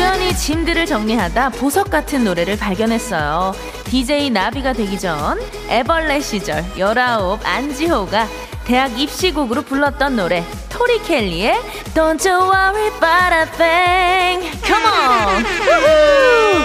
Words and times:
우연히 0.00 0.34
짐들을 0.34 0.86
정리하다 0.86 1.50
보석 1.50 1.90
같은 1.90 2.24
노래를 2.24 2.56
발견했어요 2.56 3.52
DJ 3.84 4.30
나비가 4.30 4.72
되기 4.72 4.98
전 4.98 5.38
애벌레 5.68 6.20
시절 6.20 6.64
19 6.74 7.38
안지호가 7.44 8.26
대학 8.64 8.98
입시곡으로 8.98 9.60
불렀던 9.60 10.16
노래 10.16 10.42
토리 10.70 11.02
켈리의 11.02 11.54
Don't 11.94 12.26
you 12.26 12.50
worry 12.50 12.86
about 12.86 13.34
a 13.34 13.44
thing 13.58 14.58
Come 14.64 14.86
on 14.86 15.44
우후! 15.44 16.64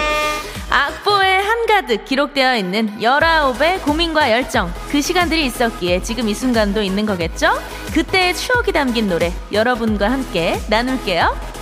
악보에 0.70 1.36
한가득 1.36 2.06
기록되어 2.06 2.56
있는 2.56 2.98
19의 2.98 3.82
고민과 3.82 4.32
열정 4.32 4.72
그 4.90 5.02
시간들이 5.02 5.44
있었기에 5.44 6.00
지금 6.00 6.30
이 6.30 6.34
순간도 6.34 6.80
있는 6.80 7.04
거겠죠? 7.04 7.52
그때의 7.92 8.34
추억이 8.34 8.72
담긴 8.72 9.10
노래 9.10 9.30
여러분과 9.52 10.10
함께 10.10 10.58
나눌게요 10.70 11.55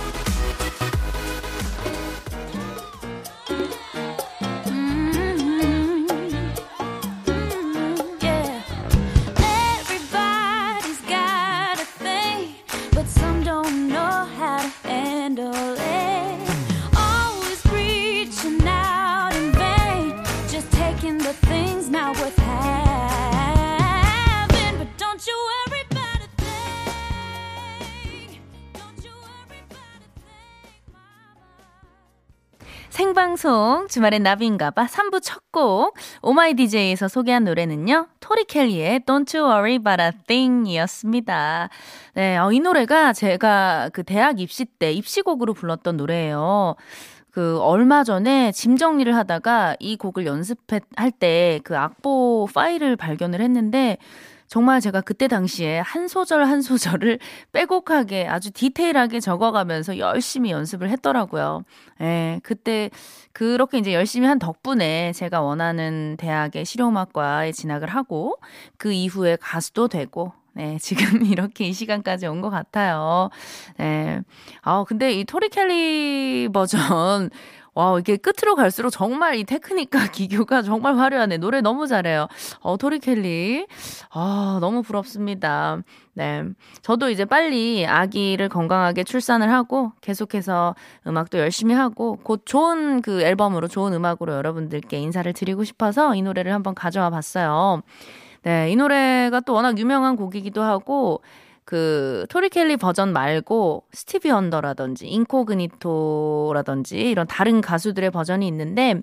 주말엔 33.95 34.23
나비인가봐. 34.23 34.87
3부 34.87 35.21
첫 35.23 35.39
곡 35.55 35.95
오마이디제이에서 36.21 37.07
소개한 37.07 37.45
노래는요 37.45 38.07
토리 38.19 38.43
켈리의 38.43 38.99
Don't 39.05 39.33
You 39.33 39.49
Worry 39.49 39.75
About 39.75 40.03
a 40.03 40.11
Thing 40.27 40.69
이었습니다. 40.69 41.69
네, 42.13 42.35
어, 42.37 42.51
이 42.51 42.59
노래가 42.59 43.13
제가 43.13 43.89
그 43.93 44.03
대학 44.03 44.41
입시 44.41 44.65
때 44.65 44.91
입시곡으로 44.91 45.53
불렀던 45.53 45.95
노래예요. 45.95 46.75
그 47.31 47.57
얼마 47.61 48.03
전에 48.03 48.51
짐 48.51 48.75
정리를 48.75 49.15
하다가 49.15 49.77
이 49.79 49.95
곡을 49.95 50.25
연습할 50.25 51.11
때 51.17 51.61
그 51.63 51.77
악보 51.77 52.49
파일을 52.53 52.97
발견을 52.97 53.39
했는데 53.39 53.97
정말 54.47 54.79
제가 54.79 55.01
그때 55.01 55.27
당시에 55.27 55.79
한 55.79 56.07
소절 56.07 56.45
한 56.45 56.61
소절을 56.61 57.19
빼곡하게 57.51 58.27
아주 58.27 58.51
디테일하게 58.51 59.19
적어가면서 59.19 59.97
열심히 59.97 60.51
연습을 60.51 60.89
했더라고요. 60.89 61.63
예, 62.01 62.39
그때 62.43 62.89
그렇게 63.33 63.77
이제 63.79 63.93
열심히 63.93 64.27
한 64.27 64.39
덕분에 64.39 65.11
제가 65.13 65.41
원하는 65.41 66.15
대학의 66.17 66.65
실용음악과에 66.65 67.51
진학을 67.51 67.89
하고 67.89 68.37
그 68.77 68.91
이후에 68.91 69.37
가수도 69.41 69.87
되고 69.87 70.33
네, 70.53 70.77
지금 71.19 71.25
이렇게 71.25 71.65
이 71.67 71.73
시간까지 71.73 72.27
온 72.27 72.41
것 72.41 72.49
같아요. 72.49 73.29
네. 73.77 74.21
아, 74.61 74.85
근데 74.87 75.11
이 75.11 75.25
토리 75.25 75.49
켈리 75.49 76.47
버전, 76.53 77.29
와, 77.75 77.99
이게 77.99 78.15
끝으로 78.15 78.55
갈수록 78.55 78.89
정말 78.89 79.35
이 79.35 79.43
테크닉과 79.43 80.07
기교가 80.11 80.61
정말 80.61 80.97
화려하네. 80.97 81.37
노래 81.37 81.59
너무 81.59 81.87
잘해요. 81.87 82.27
어, 82.61 82.77
토리 82.77 82.99
켈리. 82.99 83.67
아, 84.11 84.57
너무 84.61 84.81
부럽습니다. 84.81 85.81
네. 86.13 86.43
저도 86.81 87.09
이제 87.09 87.25
빨리 87.25 87.85
아기를 87.85 88.47
건강하게 88.47 89.03
출산을 89.03 89.51
하고 89.51 89.91
계속해서 89.99 90.73
음악도 91.05 91.37
열심히 91.37 91.75
하고 91.75 92.17
곧 92.23 92.43
좋은 92.45 93.01
그 93.01 93.21
앨범으로 93.21 93.67
좋은 93.67 93.93
음악으로 93.93 94.33
여러분들께 94.33 94.97
인사를 94.97 95.31
드리고 95.33 95.65
싶어서 95.65 96.15
이 96.15 96.21
노래를 96.21 96.53
한번 96.53 96.75
가져와 96.75 97.09
봤어요. 97.09 97.81
네, 98.43 98.71
이 98.71 98.75
노래가 98.77 99.41
또 99.41 99.53
워낙 99.53 99.77
유명한 99.77 100.15
곡이기도 100.15 100.61
하고, 100.63 101.21
그, 101.75 102.25
토리 102.29 102.47
켈리 102.47 102.77
버전 102.77 103.11
말고, 103.11 103.83
스티비 103.91 104.31
원더라든지, 104.31 105.07
인코그니토라든지, 105.09 106.97
이런 106.97 107.27
다른 107.27 107.59
가수들의 107.59 108.11
버전이 108.11 108.47
있는데, 108.47 109.01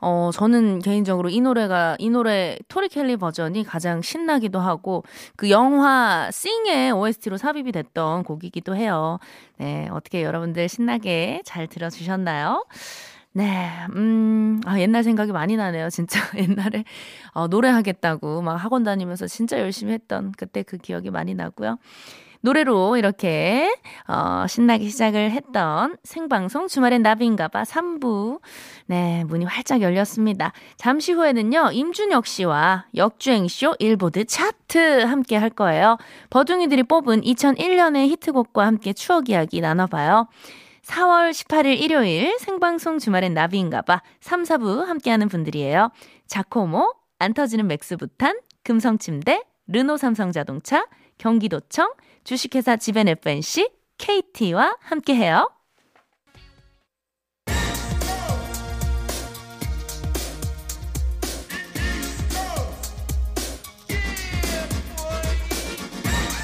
어, 0.00 0.30
저는 0.32 0.78
개인적으로 0.78 1.30
이 1.30 1.40
노래가, 1.40 1.96
이 1.98 2.10
노래, 2.10 2.58
토리 2.68 2.88
켈리 2.88 3.16
버전이 3.16 3.64
가장 3.64 4.02
신나기도 4.02 4.60
하고, 4.60 5.02
그 5.34 5.50
영화, 5.50 6.30
싱의 6.30 6.92
OST로 6.92 7.38
삽입이 7.38 7.72
됐던 7.72 8.22
곡이기도 8.22 8.76
해요. 8.76 9.18
네, 9.56 9.88
어떻게 9.90 10.22
여러분들 10.22 10.68
신나게 10.68 11.42
잘 11.44 11.66
들어 11.66 11.90
주셨나요? 11.90 12.64
네, 13.34 13.70
음, 13.94 14.60
아, 14.66 14.78
옛날 14.78 15.02
생각이 15.04 15.32
많이 15.32 15.56
나네요. 15.56 15.88
진짜 15.88 16.20
옛날에 16.36 16.84
어, 17.32 17.46
노래하겠다고 17.48 18.42
막 18.42 18.56
학원 18.56 18.84
다니면서 18.84 19.26
진짜 19.26 19.58
열심히 19.58 19.94
했던 19.94 20.32
그때 20.36 20.62
그 20.62 20.76
기억이 20.76 21.10
많이 21.10 21.34
나고요. 21.34 21.78
노래로 22.42 22.96
이렇게 22.96 23.72
어, 24.08 24.46
신나게 24.48 24.88
시작을 24.88 25.30
했던 25.30 25.96
생방송 26.02 26.66
주말엔 26.66 27.00
나비인가봐 27.02 27.62
3부 27.62 28.40
네 28.86 29.24
문이 29.24 29.44
활짝 29.44 29.80
열렸습니다. 29.80 30.52
잠시 30.76 31.12
후에는요 31.12 31.70
임준혁 31.72 32.26
씨와 32.26 32.86
역주행쇼 32.96 33.76
일보드 33.78 34.24
차트 34.24 35.04
함께 35.04 35.36
할 35.36 35.50
거예요. 35.50 35.96
버둥이들이 36.30 36.82
뽑은 36.82 37.22
2001년의 37.22 38.08
히트곡과 38.08 38.66
함께 38.66 38.92
추억 38.92 39.30
이야기 39.30 39.60
나눠봐요. 39.60 40.26
4월 40.92 41.30
18일 41.30 41.80
일요일 41.80 42.38
생방송 42.38 42.98
주말엔 42.98 43.32
나비인가봐 43.32 44.02
3, 44.20 44.42
4부 44.42 44.84
함께하는 44.84 45.28
분들이에요. 45.28 45.90
자코모, 46.26 46.94
안 47.18 47.32
터지는 47.32 47.66
맥스부탄, 47.66 48.38
금성침대, 48.62 49.42
르노 49.68 49.96
삼성자동차, 49.96 50.86
경기도청, 51.16 51.94
주식회사 52.24 52.76
지벤 52.76 53.08
FNC, 53.08 53.70
KT와 53.96 54.76
함께해요. 54.80 55.50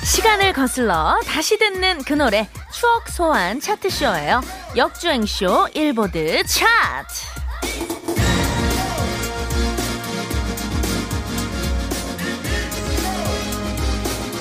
시간을 0.05 0.55
거슬러 0.55 1.19
다시 1.27 1.59
듣는 1.59 1.99
그 2.05 2.15
노래 2.15 2.49
추억 2.79 3.09
소환 3.09 3.59
차트쇼예요. 3.61 4.41
역주행쇼 4.77 5.71
일보드 5.75 6.45
차트. 6.45 7.27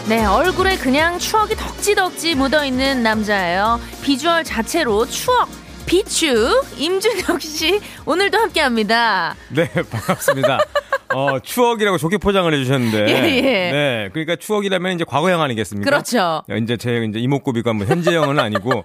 네, 0.07 0.23
얼굴에 0.23 0.77
그냥 0.77 1.17
추억이 1.17 1.55
덕지덕지 1.55 2.35
묻어있는 2.35 3.01
남자예요. 3.01 3.81
비주얼 4.03 4.43
자체로 4.43 5.07
추억, 5.07 5.49
비추, 5.87 6.63
임준혁 6.77 7.41
씨, 7.41 7.81
오늘도 8.05 8.37
함께 8.37 8.61
합니다. 8.61 9.35
네, 9.49 9.67
반갑습니다. 9.67 10.59
어, 11.17 11.39
추억이라고 11.39 11.97
좋게 11.97 12.17
포장을 12.17 12.53
해주셨는데. 12.53 12.97
예, 13.09 13.35
예. 13.37 13.41
네, 13.71 14.09
그러니까 14.13 14.35
추억이라면 14.35 14.93
이제 14.93 15.03
과거형 15.03 15.41
아니겠습니까? 15.41 15.89
그렇죠. 15.89 16.43
야, 16.47 16.55
이제 16.55 16.77
제 16.77 17.03
이제 17.09 17.17
이목구비가 17.17 17.73
뭐 17.73 17.87
현재형은 17.87 18.37
아니고 18.39 18.83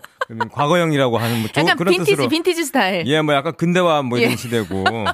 과거형이라고 0.50 1.18
하는 1.18 1.40
뭐 1.40 1.48
조, 1.52 1.60
약간 1.60 1.76
그런 1.76 1.92
빈티지, 1.92 2.16
뜻으로. 2.16 2.28
빈티지 2.28 2.64
스타일. 2.64 3.06
예, 3.06 3.20
뭐 3.20 3.34
약간 3.34 3.52
근대화 3.54 4.00
뭐 4.02 4.18
이런 4.18 4.32
예. 4.32 4.36
시대고 4.36 4.82
뭐 4.82 5.04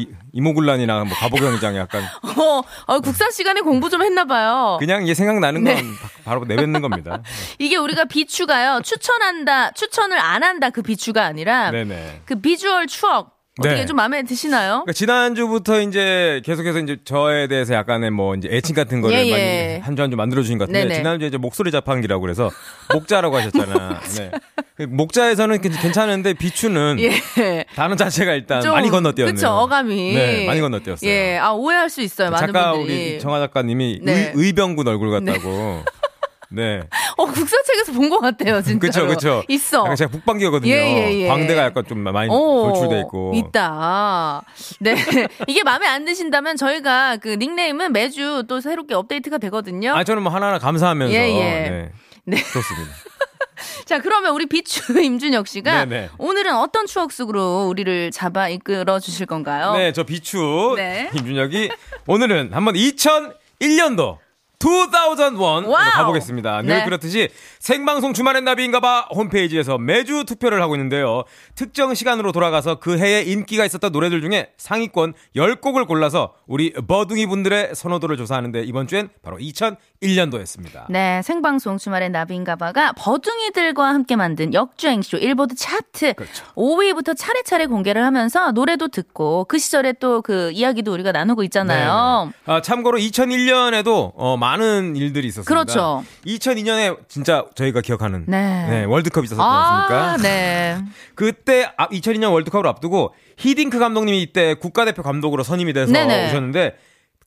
이, 0.00 0.08
이모굴란이나 0.32 1.04
뭐 1.04 1.16
가보경장 1.16 1.76
약간 1.76 2.02
어, 2.38 2.62
어, 2.86 3.00
국사 3.00 3.30
시간에 3.30 3.60
공부 3.60 3.88
좀 3.88 4.02
했나봐요. 4.02 4.78
그냥 4.80 5.04
이게 5.04 5.14
생각나는 5.14 5.62
건 5.62 5.74
네. 5.76 5.82
바로 6.24 6.44
내뱉는 6.44 6.80
겁니다. 6.80 7.22
이게 7.60 7.76
우리가 7.76 8.06
비추가요. 8.06 8.80
추천한다, 8.82 9.70
추천을 9.72 10.18
안 10.18 10.42
한다 10.42 10.70
그 10.70 10.82
비추가 10.82 11.24
아니라 11.24 11.70
네네. 11.70 12.22
그 12.24 12.40
비주얼 12.40 12.88
추억 12.88 13.33
어떻게 13.60 13.74
네. 13.76 13.86
좀 13.86 13.96
마음에 13.96 14.24
드시나요? 14.24 14.82
그러니까 14.84 14.92
지난주부터 14.92 15.80
이제 15.80 16.42
계속해서 16.44 16.80
이제 16.80 16.96
저에 17.04 17.46
대해서 17.46 17.72
약간의 17.74 18.10
뭐 18.10 18.34
이제 18.34 18.48
애칭 18.50 18.74
같은 18.74 19.00
거를 19.00 19.16
예, 19.16 19.26
예. 19.26 19.30
많이 19.30 19.80
한주한주 19.80 20.16
만들어 20.16 20.42
주신 20.42 20.58
것 20.58 20.64
같은데 20.64 20.82
네네. 20.88 20.94
지난주에 20.94 21.28
이제 21.28 21.36
목소리 21.36 21.70
자판기라고 21.70 22.20
그래서 22.20 22.50
목자라고 22.92 23.36
하셨잖아. 23.36 24.00
네. 24.18 24.30
그 24.76 24.82
목자에서는 24.82 25.60
괜- 25.60 25.70
괜찮은데 25.70 26.34
비추는 26.34 26.96
예. 26.98 27.64
단어 27.76 27.94
자체가 27.94 28.32
일단 28.34 28.60
좀, 28.60 28.72
많이 28.72 28.90
건너뛰었네요. 28.90 29.34
그쵸, 29.34 29.48
어감이. 29.50 30.14
네, 30.14 30.46
많이 30.46 30.60
건너뛰었어요. 30.60 31.08
예, 31.08 31.38
아, 31.38 31.52
오해할 31.52 31.88
수 31.90 32.00
있어요, 32.00 32.30
많은 32.32 32.48
작가 32.52 32.72
분들이. 32.72 33.12
우리 33.12 33.18
정화 33.20 33.38
작가님이 33.38 34.00
네. 34.02 34.12
의, 34.12 34.32
의병군 34.34 34.88
얼굴 34.88 35.12
같다고. 35.12 35.84
네. 36.50 36.80
어, 37.16 37.24
국사책에서 37.26 37.92
본 37.92 38.10
것 38.10 38.20
같아요, 38.20 38.62
진짜. 38.62 38.78
그쵸, 38.86 39.06
그쵸. 39.06 39.42
있어. 39.48 39.94
제가 39.94 40.10
북방계거든요. 40.10 40.70
예, 40.72 40.76
예, 40.76 41.20
예. 41.22 41.28
광대가 41.28 41.62
약간 41.64 41.84
좀 41.86 41.98
많이 42.00 42.28
오, 42.30 42.68
돌출돼 42.72 43.00
있고. 43.00 43.32
있다. 43.34 44.42
네. 44.80 44.94
이게 45.48 45.62
마음에 45.62 45.86
안 45.86 46.04
드신다면 46.04 46.56
저희가 46.56 47.16
그 47.16 47.28
닉네임은 47.30 47.92
매주 47.92 48.44
또 48.48 48.60
새롭게 48.60 48.94
업데이트가 48.94 49.38
되거든요. 49.38 49.94
아, 49.94 50.04
저는 50.04 50.22
뭐 50.22 50.32
하나하나 50.32 50.58
감사하면서. 50.58 51.14
예, 51.14 51.18
예. 51.18 51.70
네. 51.70 51.92
네. 52.24 52.36
좋습니다. 52.36 52.92
자, 53.86 53.98
그러면 54.00 54.32
우리 54.34 54.46
비추 54.46 55.00
임준혁 55.00 55.46
씨가 55.46 55.84
네네. 55.86 56.10
오늘은 56.18 56.54
어떤 56.56 56.86
추억 56.86 57.12
속으로 57.12 57.66
우리를 57.68 58.10
잡아 58.10 58.48
이끌어 58.48 58.98
주실 59.00 59.26
건가요? 59.26 59.72
네, 59.74 59.92
저 59.92 60.02
비추 60.04 60.74
네. 60.76 61.08
임준혁이 61.12 61.70
오늘은 62.06 62.50
한번 62.52 62.74
2001년도 62.74 64.18
2001 64.58 65.38
와우. 65.38 65.90
가보겠습니다. 65.92 66.62
늘 66.62 66.68
네. 66.78 66.84
그렇듯이 66.84 67.28
생방송 67.58 68.12
주말엔 68.14 68.44
나비인가봐 68.44 69.08
홈페이지에서 69.14 69.78
매주 69.78 70.24
투표를 70.24 70.62
하고 70.62 70.74
있는데요. 70.74 71.24
특정 71.54 71.94
시간으로 71.94 72.32
돌아가서 72.32 72.76
그 72.76 72.98
해에 72.98 73.22
인기가 73.22 73.64
있었던 73.64 73.92
노래들 73.92 74.20
중에 74.20 74.50
상위권 74.56 75.14
10곡을 75.36 75.86
골라서 75.86 76.34
우리 76.46 76.72
버둥이 76.72 77.26
분들의 77.26 77.74
선호도를 77.74 78.16
조사하는데 78.16 78.62
이번 78.64 78.86
주엔 78.86 79.08
바로 79.22 79.38
2001년도였습니다. 79.38 80.86
네, 80.90 81.20
생방송 81.22 81.78
주말의 81.78 82.10
나비인가봐가 82.10 82.92
버둥이들과 82.92 83.86
함께 83.88 84.16
만든 84.16 84.52
역주행쇼 84.54 85.18
일보드 85.18 85.54
차트 85.56 86.14
그렇죠. 86.14 86.44
5위부터 86.56 87.16
차례차례 87.16 87.66
공개를 87.66 88.04
하면서 88.04 88.50
노래도 88.52 88.88
듣고 88.88 89.44
그 89.44 89.58
시절에 89.58 89.92
또 89.94 90.14
그 90.24 90.52
이야기도 90.52 90.92
우리가 90.92 91.12
나누고 91.12 91.42
있잖아요. 91.44 92.30
아, 92.46 92.62
참고로 92.62 92.98
2001년에도 92.98 94.12
어, 94.14 94.36
많은 94.44 94.96
일들이 94.96 95.28
있었습니다. 95.28 95.48
그렇죠. 95.48 96.04
2002년에 96.26 96.98
진짜 97.08 97.44
저희가 97.54 97.80
기억하는 97.80 98.24
네. 98.28 98.66
네, 98.68 98.84
월드컵이 98.84 99.24
있었지 99.24 99.40
아, 99.40 99.86
않습니까? 99.88 100.16
네. 100.28 100.78
그때 101.16 101.70
아, 101.76 101.88
2002년 101.88 102.32
월드컵을 102.32 102.66
앞두고 102.66 103.14
히딩크 103.38 103.78
감독님이 103.78 104.20
이때 104.22 104.54
국가대표 104.54 105.02
감독으로 105.02 105.42
선임이 105.42 105.72
돼서 105.72 105.92
네네. 105.92 106.28
오셨는데 106.28 106.76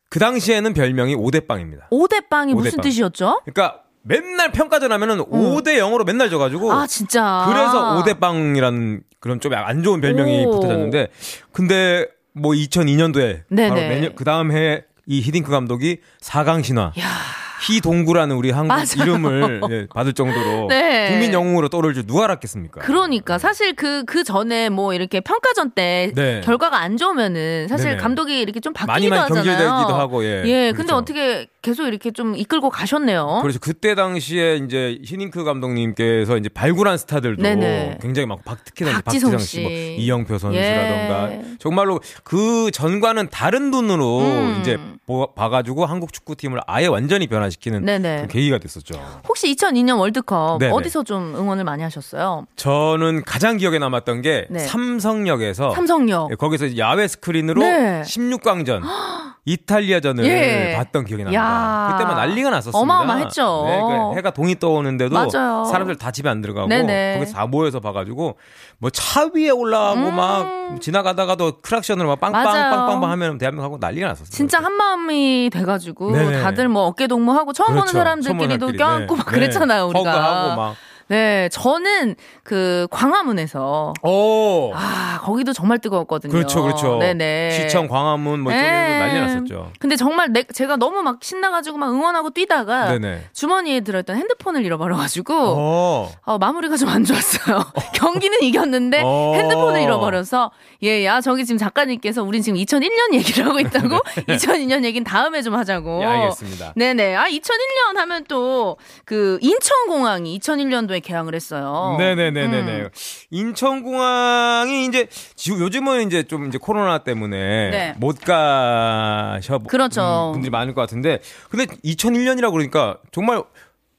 그 0.10 0.20
당시에는 0.20 0.74
별명이 0.74 1.16
오대빵입니다. 1.16 1.88
오대빵이 1.90 2.54
무슨 2.54 2.70
오대빵. 2.70 2.84
뜻이었죠? 2.84 3.42
그러니까 3.46 3.82
맨날 4.04 4.52
평가전 4.52 4.92
하면은 4.92 5.18
5대 5.20 5.78
0으로 5.80 6.06
맨날 6.06 6.30
져가지고 6.30 6.72
아, 6.72 6.88
진짜. 6.88 7.46
그래서 7.50 8.00
오대빵이라는 8.00 9.02
그런 9.20 9.40
좀 9.42 9.54
안 9.54 9.84
좋은 9.84 10.00
별명이 10.00 10.46
오. 10.46 10.52
붙어졌는데 10.52 11.08
근데 11.52 12.06
뭐 12.34 12.54
2002년도에 12.54 13.42
네네. 13.50 13.70
바로 13.70 13.82
내년 13.82 14.16
그 14.16 14.24
다음 14.24 14.52
해에 14.52 14.84
이 15.08 15.22
히딩크 15.22 15.50
감독이 15.50 16.02
4강 16.22 16.64
신화 16.64 16.92
야. 17.00 17.47
희동구라는 17.62 18.36
우리 18.36 18.52
한국 18.52 18.68
맞아요. 18.74 18.86
이름을 19.02 19.62
예, 19.72 19.88
받을 19.94 20.14
정도로 20.14 20.68
네. 20.70 21.10
국민 21.10 21.34
영웅으로 21.34 21.70
떠오를 21.70 21.94
줄 21.94 22.06
누가 22.06 22.26
알았겠습니까? 22.26 22.82
그러니까 22.82 23.38
사실 23.38 23.76
그그 23.76 24.24
전에 24.24 24.70
뭐 24.70 24.94
이렇게 24.94 25.20
평가전 25.22 25.72
때 25.72 26.12
네. 26.16 26.42
결과가 26.44 26.80
안 26.80 26.98
좋으면은 26.98 27.68
사실 27.68 27.92
네네. 27.92 27.98
감독이 28.02 28.40
이렇게 28.40 28.60
좀 28.60 28.74
많이 28.74 28.88
바뀌기도 28.88 29.10
많이 29.16 29.22
하잖아요. 29.22 29.44
경질되기도 29.44 29.96
하고 29.96 30.24
예. 30.24 30.44
예, 30.46 30.72
근데 30.72 30.74
그렇죠. 30.74 30.96
어떻게 30.96 31.48
계속 31.62 31.86
이렇게 31.88 32.12
좀 32.12 32.36
이끌고 32.36 32.70
가셨네요. 32.70 33.40
그래서 33.42 33.60
그때 33.60 33.94
당시에 33.96 34.58
이제 34.58 35.00
히딩크 35.04 35.44
감독님께서 35.44 36.38
이제 36.38 36.50
발굴한 36.50 36.98
스타들도 36.98 37.42
네네. 37.44 37.98
굉장히 38.02 38.26
막 38.26 38.44
박, 38.46 38.64
특히나 38.64 39.02
박지성 39.02 39.32
박지성 39.32 39.40
씨, 39.40 39.62
뭐 39.62 39.70
씨. 39.72 39.96
이영표 40.00 40.38
선수라던가 40.38 41.32
예. 41.32 41.42
정말로 41.60 42.00
그 42.24 42.72
전과는 42.72 43.30
다른 43.32 43.72
눈으로 43.72 44.20
음. 44.20 44.58
이제 44.62 44.78
보- 45.06 45.34
봐가지고 45.34 45.86
한국 45.86 46.14
축구팀을 46.14 46.60
아예 46.68 46.88
완전히 46.88 47.28
변화 47.28 47.47
시키는 47.50 47.86
네네. 47.86 48.16
그런 48.16 48.28
계기가 48.28 48.58
됐었죠. 48.58 49.00
혹시 49.28 49.54
2002년 49.56 50.00
월드컵 50.00 50.60
네네. 50.60 50.74
어디서 50.74 51.04
좀 51.04 51.36
응원을 51.36 51.64
많이 51.64 51.84
하셨어요? 51.84 52.46
저는 52.56 53.24
가장 53.24 53.58
기억에 53.58 53.80
남았던 53.80 54.22
게 54.22 54.48
네. 54.50 54.60
삼성역에서 54.60 55.72
삼성역. 55.72 56.32
예, 56.32 56.36
거기서 56.36 56.78
야외 56.78 57.08
스크린으로 57.08 57.62
네. 57.62 58.02
16강전 58.04 58.82
이탈리아전을 59.46 60.26
예. 60.26 60.74
봤던 60.76 61.06
기억이 61.06 61.24
납니다. 61.24 61.42
야. 61.42 61.92
그때만 61.94 62.18
난리가 62.18 62.50
났었습니다. 62.50 62.78
어마어마했죠. 62.80 63.64
네, 63.66 63.80
그 63.80 64.18
해가 64.18 64.32
동이 64.32 64.60
떠오는데도 64.60 65.14
맞아요. 65.14 65.64
사람들 65.64 65.96
다 65.96 66.12
집에 66.12 66.28
안 66.28 66.42
들어가고 66.42 66.68
네네. 66.68 67.14
거기서 67.20 67.34
다 67.34 67.46
모여서 67.48 67.80
봐가지고 67.80 68.36
뭐 68.80 68.90
차 68.92 69.28
위에 69.34 69.50
올라가고 69.50 70.12
막 70.12 70.80
지나가다가도 70.82 71.62
크락션으로 71.62 72.10
막 72.10 72.20
빵빵 72.20 72.42
음. 72.42 72.46
맞아요. 72.46 72.76
빵빵빵 72.76 73.12
하면 73.12 73.38
대한민국 73.40 73.66
하고 73.66 73.78
난리가 73.80 74.08
났었어요. 74.10 74.30
진짜 74.30 74.60
한 74.60 74.74
마음이 74.74 75.50
돼가지고 75.52 76.12
네네. 76.12 76.42
다들 76.44 76.68
뭐 76.68 76.84
어깨 76.84 77.08
동무하고 77.08 77.54
처음 77.54 77.70
보는 77.70 77.82
그렇죠. 77.82 77.98
사람들끼리도 77.98 78.66
보는 78.68 78.78
껴안고 78.78 79.16
사람끼리. 79.16 79.18
막 79.18 79.26
네. 79.26 79.32
그랬잖아요 79.32 79.84
네. 79.84 79.90
우리가. 80.00 80.12
허그하고 80.12 80.56
막. 80.62 80.76
네, 81.10 81.48
저는 81.52 82.16
그 82.44 82.88
광화문에서 82.92 83.94
오. 84.04 84.72
아 84.76 85.20
거기도 85.24 85.54
정말 85.54 85.80
뜨거웠거든요. 85.80 86.32
그렇죠, 86.32 86.62
그렇죠. 86.64 86.98
네네. 86.98 87.52
시청, 87.52 87.88
광화문 87.88 88.42
뭐 88.42 88.52
이쪽에도 88.52 88.72
네. 88.72 89.00
난리 89.00 89.20
났었죠. 89.20 89.72
근데 89.80 89.96
정말 89.96 90.32
내, 90.34 90.44
제가 90.44 90.76
너무 90.78 91.02
막 91.04 91.20
신나가지고 91.22 91.78
막 91.78 91.90
응원하고 91.92 92.32
뛰다가 92.32 92.92
네네. 92.92 93.26
주머니에 93.34 93.82
들어있던 93.82 94.18
핸드폰을 94.18 94.66
잃어버려가지고 94.66 95.34
어. 95.36 96.12
어, 96.26 96.38
마무리가 96.38 96.76
좀 96.76 96.88
안 96.88 97.04
좋았어요. 97.04 97.64
경기는 97.96 98.42
이겼는데 98.44 99.02
어. 99.04 99.34
핸드폰을 99.36 99.82
잃어버려서 99.82 100.52
예, 100.84 101.04
야 101.04 101.20
저기 101.20 101.46
지금 101.46 101.58
작가님께서 101.58 102.24
우린 102.24 102.42
지금 102.42 102.58
2001년 102.60 103.14
얘기를 103.14 103.46
하고 103.46 103.60
있다고 103.60 103.98
2002년 104.28 104.86
얘기는 104.86 105.04
다음에 105.04 105.42
좀 105.42 105.54
하자고. 105.56 106.00
예, 106.02 106.06
알겠습니다. 106.06 106.74
네네. 106.78 107.16
아 107.16 107.26
2001년 107.26 107.98
하면 107.98 108.24
또 108.26 108.78
그 109.06 109.38
인천공항이 109.42 110.40
2001년도에 110.40 110.97
개항을 111.00 111.36
했어요. 111.36 111.96
네네네네네. 111.98 112.72
음. 112.82 112.90
인천공항이 113.32 114.86
이제 114.86 115.08
지- 115.36 115.52
요즘은 115.52 116.08
이제 116.08 116.24
좀 116.24 116.48
이제 116.48 116.58
코로나 116.58 117.00
때문에 117.00 117.70
네. 117.70 117.94
못 117.98 118.20
가셔 118.22 119.60
그렇죠. 119.60 120.30
음, 120.30 120.34
분들이 120.34 120.50
많을 120.50 120.74
것 120.74 120.82
같은데 120.82 121.20
근데 121.50 121.66
2001년이라고 121.66 122.52
그러니까 122.52 122.98
정말 123.12 123.44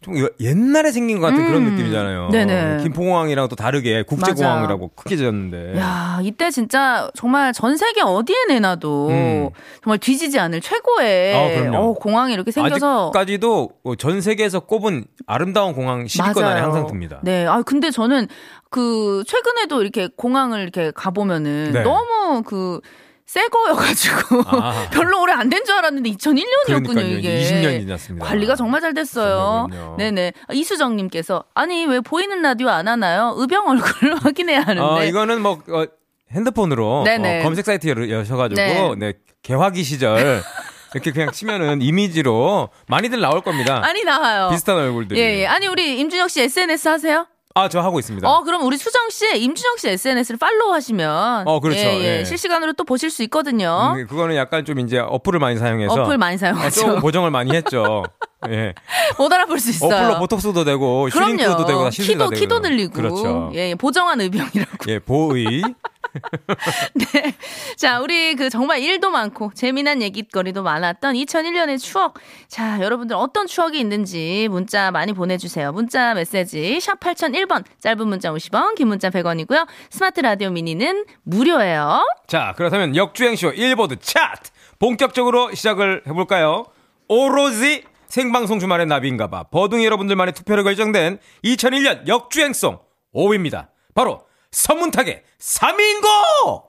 좀 0.01 0.17
여- 0.21 0.29
옛날에 0.39 0.93
생긴 0.93 1.19
것 1.19 1.27
같은 1.27 1.45
그런 1.45 1.67
음. 1.67 1.73
느낌이잖아요. 1.75 2.29
네네. 2.31 2.83
김포공항이랑 2.85 3.49
또 3.49 3.57
다르게 3.57 4.05
국제공항이라고 4.05 4.93
크게 4.95 5.17
지었는데. 5.17 5.77
야, 5.77 6.21
이때 6.23 6.53
진짜 6.53 7.11
정말 7.15 7.53
전 7.53 7.77
세계 7.77 8.03
어디에 8.03 8.37
내놔도 8.49 9.09
음. 9.09 9.49
정말 9.83 9.99
뒤지지 9.99 10.39
않을 10.39 10.61
최고의 10.61 11.69
아. 11.75 11.79
어, 11.81 11.95
공항이 11.95 12.33
이렇게 12.33 12.53
생겨서 12.53 13.09
아직까지도 13.09 13.71
어, 13.83 13.95
전 13.97 14.21
세계에서 14.21 14.61
꼽은 14.61 15.05
아름다운 15.27 15.75
공항 15.75 16.05
10위권 16.05 16.45
안에 16.45 16.61
항상 16.61 16.87
듭니다. 16.87 17.19
네. 17.25 17.45
아, 17.47 17.63
근데 17.63 17.91
저는 17.91 18.29
그 18.71 19.25
최근에도 19.27 19.83
이렇게 19.83 20.09
공항을 20.17 20.61
이렇게 20.61 20.93
가보면은 20.95 21.71
네. 21.73 21.83
너무 21.83 22.45
그 22.45 22.81
새 23.29 23.47
거여가지고 23.49 24.43
아. 24.47 24.89
별로 24.91 25.21
오래 25.21 25.35
안 25.35 25.51
된 25.51 25.63
줄 25.67 25.75
알았는데 25.77 26.11
2001년이었군요 26.13 26.87
그러니까요. 26.89 27.19
이게 27.19 27.41
20년이 27.43 27.81
지났습니다. 27.83 28.27
관리가 28.27 28.57
정말 28.57 28.81
잘 28.81 28.95
됐어요. 28.95 29.69
그럼요. 29.71 29.97
네네 29.99 30.33
아, 30.49 30.53
이수정님께서 30.55 31.45
아니 31.55 31.85
왜 31.85 32.01
보이는 32.01 32.41
라디오 32.41 32.69
안 32.71 32.89
하나요? 32.89 33.35
의병 33.37 33.69
얼굴 33.69 34.15
확인해야 34.25 34.61
하는데 34.63 34.81
어, 34.83 35.05
이거는 35.05 35.43
뭐 35.43 35.61
어, 35.69 35.85
핸드폰으로. 36.33 37.03
어, 37.03 37.43
검색 37.43 37.67
사이트 37.67 37.89
여- 37.89 38.19
여셔가지고 38.19 38.57
네. 38.61 38.95
네. 38.99 39.13
개화기 39.43 39.85
시절 39.85 40.43
이렇게 40.95 41.13
그냥 41.13 41.31
치면은 41.31 41.83
이미지로 41.83 42.71
많이들 42.87 43.21
나올 43.21 43.43
겁니다. 43.43 43.83
아니 43.85 44.05
나와요. 44.05 44.49
비슷한 44.51 44.77
얼굴들이. 44.79 45.21
예, 45.21 45.41
예. 45.41 45.47
아니 45.47 45.67
우리 45.67 45.99
임준혁 46.01 46.31
씨 46.31 46.41
SNS 46.43 46.89
하세요? 46.89 47.27
아, 47.59 47.69
저 47.69 47.81
하고 47.81 47.99
있습니다. 47.99 48.29
어, 48.29 48.43
그럼 48.43 48.65
우리 48.65 48.77
수정 48.77 49.09
씨, 49.11 49.27
임준혁 49.39 49.79
씨 49.79 49.89
SNS를 49.89 50.39
팔로우 50.39 50.73
하시면 50.73 51.47
어, 51.47 51.61
그렇죠. 51.61 51.81
예, 51.81 51.85
예. 52.01 52.19
예. 52.21 52.25
실시간으로 52.25 52.73
또 52.75 52.85
보실 52.85 53.11
수 53.11 53.23
있거든요. 53.25 53.95
음, 53.97 54.07
그거는 54.07 54.37
약간 54.37 54.65
좀 54.65 54.79
이제 54.81 54.99
어플을 54.99 55.39
많이 55.39 55.57
사용해서 55.57 56.03
어플 56.03 56.19
많이 56.19 56.35
어, 56.37 56.39
사용하죠. 56.39 56.81
조금 56.81 57.01
보정을 57.01 57.31
많이 57.31 57.55
했죠. 57.55 58.05
예. 58.49 58.75
못 59.19 59.33
알아볼 59.33 59.59
수 59.59 59.71
있어요. 59.71 59.95
어플로 59.95 60.19
보톡스도 60.21 60.65
되고 60.65 61.09
슈링크도 61.11 61.65
되고 61.67 61.85
다 61.85 61.91
키도 61.91 62.31
되고. 62.31 62.31
키도 62.31 62.59
늘리고 62.61 62.93
그렇죠. 62.93 63.51
예, 63.55 63.71
예, 63.71 63.75
보정한 63.75 64.21
의병이라고. 64.21 64.77
예, 64.89 64.99
보의 65.01 65.63
네. 66.95 67.35
자, 67.77 68.01
우리 68.01 68.35
그 68.35 68.49
정말 68.49 68.81
일도 68.81 69.11
많고 69.11 69.53
재미난 69.55 70.01
얘기거리도 70.03 70.63
많았던 70.63 71.15
2001년의 71.15 71.79
추억. 71.81 72.15
자, 72.47 72.81
여러분들 72.81 73.17
어떤 73.17 73.47
추억이 73.47 73.79
있는지 73.79 74.49
문자 74.51 74.91
많이 74.91 75.13
보내주세요. 75.13 75.73
문자 75.73 76.15
메시지 76.15 76.81
샵 76.81 77.01
8001번, 77.01 77.65
짧은 77.81 78.07
문자 78.07 78.31
50원, 78.33 78.75
긴 78.77 78.89
문자 78.89 79.11
100원이고요. 79.11 79.67
스마트 79.91 80.21
라디오 80.21 80.51
미니는 80.51 81.05
무료예요. 81.25 82.05
자, 82.27 82.55
그렇다면 82.57 82.97
역주행쇼 82.97 83.51
일보드 83.51 83.97
차트 84.01 84.51
본격적으로 84.79 85.55
시작을 85.55 86.03
해볼까요? 86.07 86.65
오로지 87.09 87.85
생방송 88.09 88.59
주말의 88.59 88.87
나비인가봐 88.87 89.45
버둥이 89.45 89.85
여러분들만의 89.85 90.33
투표로 90.35 90.65
결정된 90.65 91.19
2001년 91.45 92.09
역주행송 92.09 92.79
5위입니다. 93.15 93.69
바로 93.95 94.23
서문탁의 94.51 95.23
3인곡! 95.39 96.69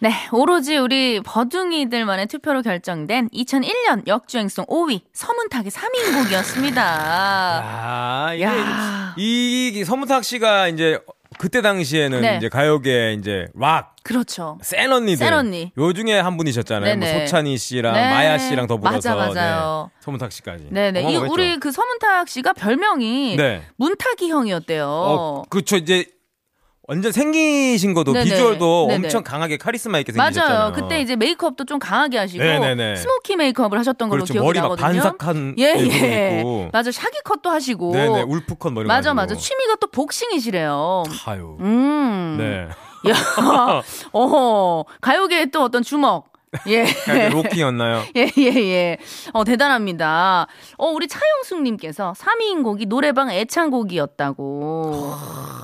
네, 0.00 0.10
오로지 0.32 0.76
우리 0.76 1.20
버둥이들만의 1.20 2.26
투표로 2.26 2.62
결정된 2.62 3.28
2001년 3.30 4.06
역주행송 4.06 4.66
5위 4.66 5.00
서문탁의 5.12 5.70
3인곡이었습니다. 5.70 6.76
아, 6.76 8.32
이게 8.34 8.44
야. 8.44 9.14
이, 9.16 9.72
이 9.74 9.84
서문탁 9.84 10.24
씨가 10.24 10.68
이제 10.68 10.98
그때 11.38 11.62
당시에는 11.62 12.20
네. 12.20 12.36
이제 12.36 12.48
가요계 12.48 13.14
이제 13.18 13.46
락 13.54 13.96
그렇죠. 14.02 14.58
센 14.62 14.92
언니들. 14.92 15.16
센 15.16 15.32
언니. 15.32 15.72
요 15.78 15.92
중에 15.92 16.18
한 16.18 16.36
분이셨잖아요. 16.36 16.96
뭐. 16.96 17.08
소찬희 17.08 17.56
씨랑 17.56 17.94
네. 17.94 18.10
마야 18.10 18.38
씨랑 18.38 18.66
더불어서 18.66 18.96
맞아, 18.96 19.14
맞아요. 19.14 19.90
네, 19.92 20.00
서문탁 20.00 20.32
씨까지. 20.32 20.68
네네. 20.70 21.10
이. 21.10 21.16
우리 21.16 21.58
그 21.58 21.72
서문탁 21.72 22.28
씨가 22.28 22.52
별명이 22.52 23.36
네. 23.36 23.62
문탁이 23.76 24.30
형이었대요. 24.30 24.86
어, 24.86 25.42
그렇죠. 25.48 25.76
이제 25.76 26.06
완전 26.86 27.12
생기신 27.12 27.94
것도 27.94 28.12
네네. 28.12 28.24
비주얼도 28.24 28.86
네네. 28.88 29.06
엄청 29.06 29.22
강하게 29.24 29.56
카리스마 29.56 29.98
있게 30.00 30.12
생기셨잖아요. 30.12 30.58
맞아요. 30.58 30.72
그때 30.72 31.00
이제 31.00 31.16
메이크업도 31.16 31.64
좀 31.64 31.78
강하게 31.78 32.18
하시고 32.18 32.42
네네네. 32.44 32.96
스모키 32.96 33.36
메이크업을 33.36 33.78
하셨던 33.78 34.10
걸로 34.10 34.24
그렇죠. 34.24 34.34
기억이 34.34 34.46
머리 34.46 34.60
막 34.60 34.76
나거든요. 34.78 35.02
반삭한 35.02 35.54
예, 35.58 35.74
예. 35.78 36.38
있고. 36.40 36.68
맞아. 36.72 36.92
shaggy 36.92 37.18
컷도 37.24 37.48
하시고. 37.50 37.92
네네. 37.92 38.22
wolf 38.22 38.56
컷 38.56 38.70
머리 38.72 38.86
맞아, 38.86 39.14
가지고. 39.14 39.14
맞아. 39.14 39.34
취미가 39.34 39.76
또 39.76 39.86
복싱이시래요. 39.86 41.04
아유. 41.26 41.56
음. 41.60 42.36
네. 42.38 42.68
야, 43.10 43.82
어, 44.12 44.84
가요계의 45.00 45.50
또 45.50 45.62
어떤 45.62 45.82
주먹. 45.82 46.33
예. 46.66 46.84
로키였나요? 47.30 48.02
예, 48.16 48.30
예, 48.38 48.44
예. 48.44 48.98
어, 49.32 49.44
대단합니다. 49.44 50.46
어, 50.78 50.86
우리 50.86 51.08
차영숙님께서 51.08 52.14
3위인 52.16 52.62
곡이 52.62 52.86
노래방 52.86 53.30
애창곡이었다고. 53.30 55.14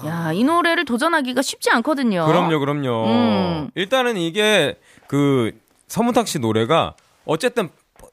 야, 0.06 0.32
이 0.32 0.44
노래를 0.44 0.84
도전하기가 0.84 1.42
쉽지 1.42 1.70
않거든요. 1.70 2.26
그럼요, 2.26 2.58
그럼요. 2.58 3.04
음. 3.06 3.70
일단은 3.74 4.16
이게 4.16 4.76
그 5.06 5.52
서문탁 5.88 6.28
씨 6.28 6.38
노래가 6.38 6.94
어쨌든 7.24 7.68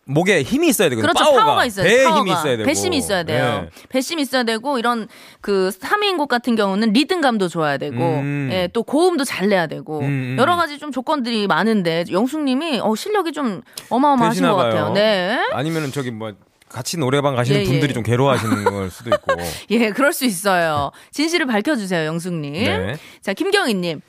목에 0.07 0.41
힘이 0.43 0.69
있어야 0.69 0.89
되거든요. 0.89 1.11
그렇죠. 1.11 1.23
파워가, 1.23 1.43
파워가 1.45 1.65
있어요. 1.65 1.85
배에 1.85 2.03
파워가. 2.05 2.19
힘이 2.21 2.31
있어야 2.31 2.57
되고. 2.57 2.63
배심이 2.65 2.97
있어야 2.97 3.23
돼요. 3.23 3.61
네. 3.63 3.69
배심이 3.89 4.21
있어야 4.21 4.43
되고 4.43 4.79
이런 4.79 5.07
그 5.41 5.69
3위인 5.79 6.17
곡 6.17 6.27
같은 6.29 6.55
경우는 6.55 6.93
리듬감도 6.93 7.47
좋아야 7.49 7.77
되고 7.77 7.95
음. 7.97 8.49
예, 8.51 8.69
또 8.73 8.83
고음도 8.83 9.23
잘 9.25 9.49
내야 9.49 9.67
되고 9.67 9.99
음, 9.99 10.05
음. 10.05 10.35
여러 10.39 10.55
가지 10.55 10.79
좀 10.79 10.91
조건들이 10.91 11.47
많은데 11.47 12.05
영숙 12.11 12.41
님이 12.43 12.79
어, 12.81 12.95
실력이 12.95 13.33
좀 13.33 13.61
어마어마하신 13.89 14.43
것 14.47 14.55
봐요. 14.55 14.69
같아요. 14.71 14.93
네. 14.93 15.39
아니면은 15.51 15.91
저기 15.91 16.11
뭐 16.11 16.33
같이 16.69 16.97
노래방 16.97 17.35
가시는 17.35 17.61
예, 17.61 17.63
예. 17.63 17.67
분들이 17.69 17.93
좀 17.93 18.03
괴로워하시는 18.03 18.63
걸 18.69 18.89
수도 18.89 19.09
있고. 19.09 19.33
예, 19.71 19.89
그럴 19.91 20.11
수 20.13 20.25
있어요. 20.25 20.91
진실을 21.11 21.45
밝혀주세요, 21.45 22.05
영숙님. 22.05 22.53
네. 22.53 22.95
자, 23.21 23.33
김경희님. 23.33 24.01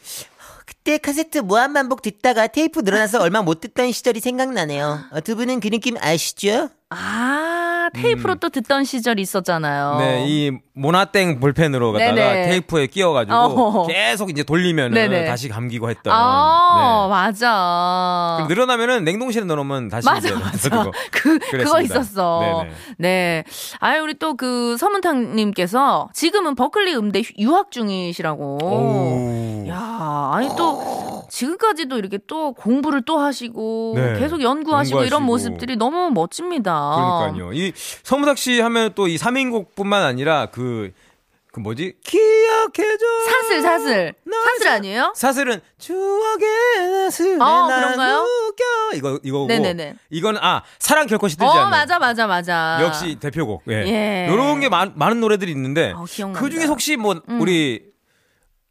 그때 0.69 0.99
카세트 0.99 1.39
무한 1.39 1.73
반복 1.73 2.03
듣다가 2.03 2.47
테이프 2.47 2.81
늘어나서 2.81 3.23
얼마 3.23 3.41
못 3.41 3.61
듣던 3.61 3.91
시절이 3.91 4.21
생각나네요. 4.21 5.01
어, 5.13 5.21
두 5.23 5.35
분은 5.35 5.61
그 5.61 5.71
느낌 5.71 5.97
아시죠? 5.99 6.69
아, 6.91 7.58
테이프로 7.91 8.37
또 8.37 8.49
듣던 8.49 8.85
시절이 8.85 9.21
있었잖아요. 9.23 9.93
음. 9.95 9.99
네, 9.99 10.25
이 10.27 10.53
모나땡 10.75 11.41
볼펜으로 11.41 11.97
네네. 11.99 12.49
테이프에 12.49 12.87
끼워가지고 12.87 13.37
어허허. 13.37 13.87
계속 13.89 14.31
이제 14.31 14.45
돌리면은 14.45 14.95
네네. 14.95 15.27
다시 15.27 15.49
감기고 15.49 15.91
했던. 15.91 16.13
아, 16.15 17.05
네. 17.07 17.11
맞아. 17.11 18.47
늘어나면은 18.49 19.05
냉동실에 19.05 19.45
넣어놓으면 19.45 19.89
다시 19.89 20.07
맞아, 20.07 20.35
맞아. 20.37 20.91
그, 21.11 21.39
그거. 21.39 21.81
있었어. 21.83 22.41
네네. 22.63 22.75
네. 22.99 23.45
아유, 23.81 24.03
우리 24.03 24.15
또 24.15 24.35
그 24.39 24.77
서문탁님께서 24.79 26.11
지금은 26.13 26.55
버클리 26.55 26.95
음대 26.97 27.23
유학 27.39 27.71
중이시라고. 27.71 28.59
오. 28.63 29.67
야, 29.69 30.31
아니 30.33 30.49
또 30.57 31.25
지금까지도 31.31 31.99
이렇게 31.99 32.19
또 32.27 32.53
공부를 32.53 33.03
또 33.03 33.19
하시고 33.19 33.95
네. 33.97 34.19
계속 34.19 34.43
연구하시고 34.43 35.05
이런 35.05 35.23
연구하시고. 35.23 35.25
모습들이 35.51 35.77
너무 35.77 36.11
멋집니다. 36.11 37.27
그러니까요. 37.29 37.53
이 37.53 37.73
서문탁 38.03 38.39
씨 38.39 38.61
하면 38.61 38.93
또 38.95 39.07
이 39.09 39.17
3인곡뿐만 39.17 40.03
아니라 40.05 40.47
그, 40.53 40.93
그 41.53 41.61
뭐지? 41.61 41.95
기억해줘. 42.05 43.05
사슬 43.27 43.63
사슬 43.63 44.15
사슬 44.55 44.69
아니에요? 44.69 45.13
사슬은 45.17 45.61
추억의 45.79 46.47
나슬에 47.05 47.35
어, 47.37 47.67
난 47.69 47.81
그런가요? 47.81 48.17
웃겨. 48.19 48.65
이거, 48.97 49.21
이거고. 49.23 49.47
네네네. 49.47 49.95
이거는, 50.11 50.41
아, 50.43 50.63
사랑 50.79 51.07
결코 51.07 51.27
시들지 51.29 51.49
어 51.49 51.53
않는. 51.53 51.71
맞아 51.71 51.99
맞아 51.99 52.27
맞아. 52.27 52.79
역시 52.83 53.17
대표곡. 53.19 53.63
예. 53.71 53.73
예. 53.87 54.27
요런 54.29 54.61
게 54.61 54.69
많, 54.69 54.93
많은 54.95 55.21
노래들이 55.21 55.51
있는데. 55.53 55.93
어. 55.97 56.05
그 56.35 56.51
중에 56.51 56.65
혹시 56.65 56.97
뭐, 56.97 57.21
우리, 57.29 57.83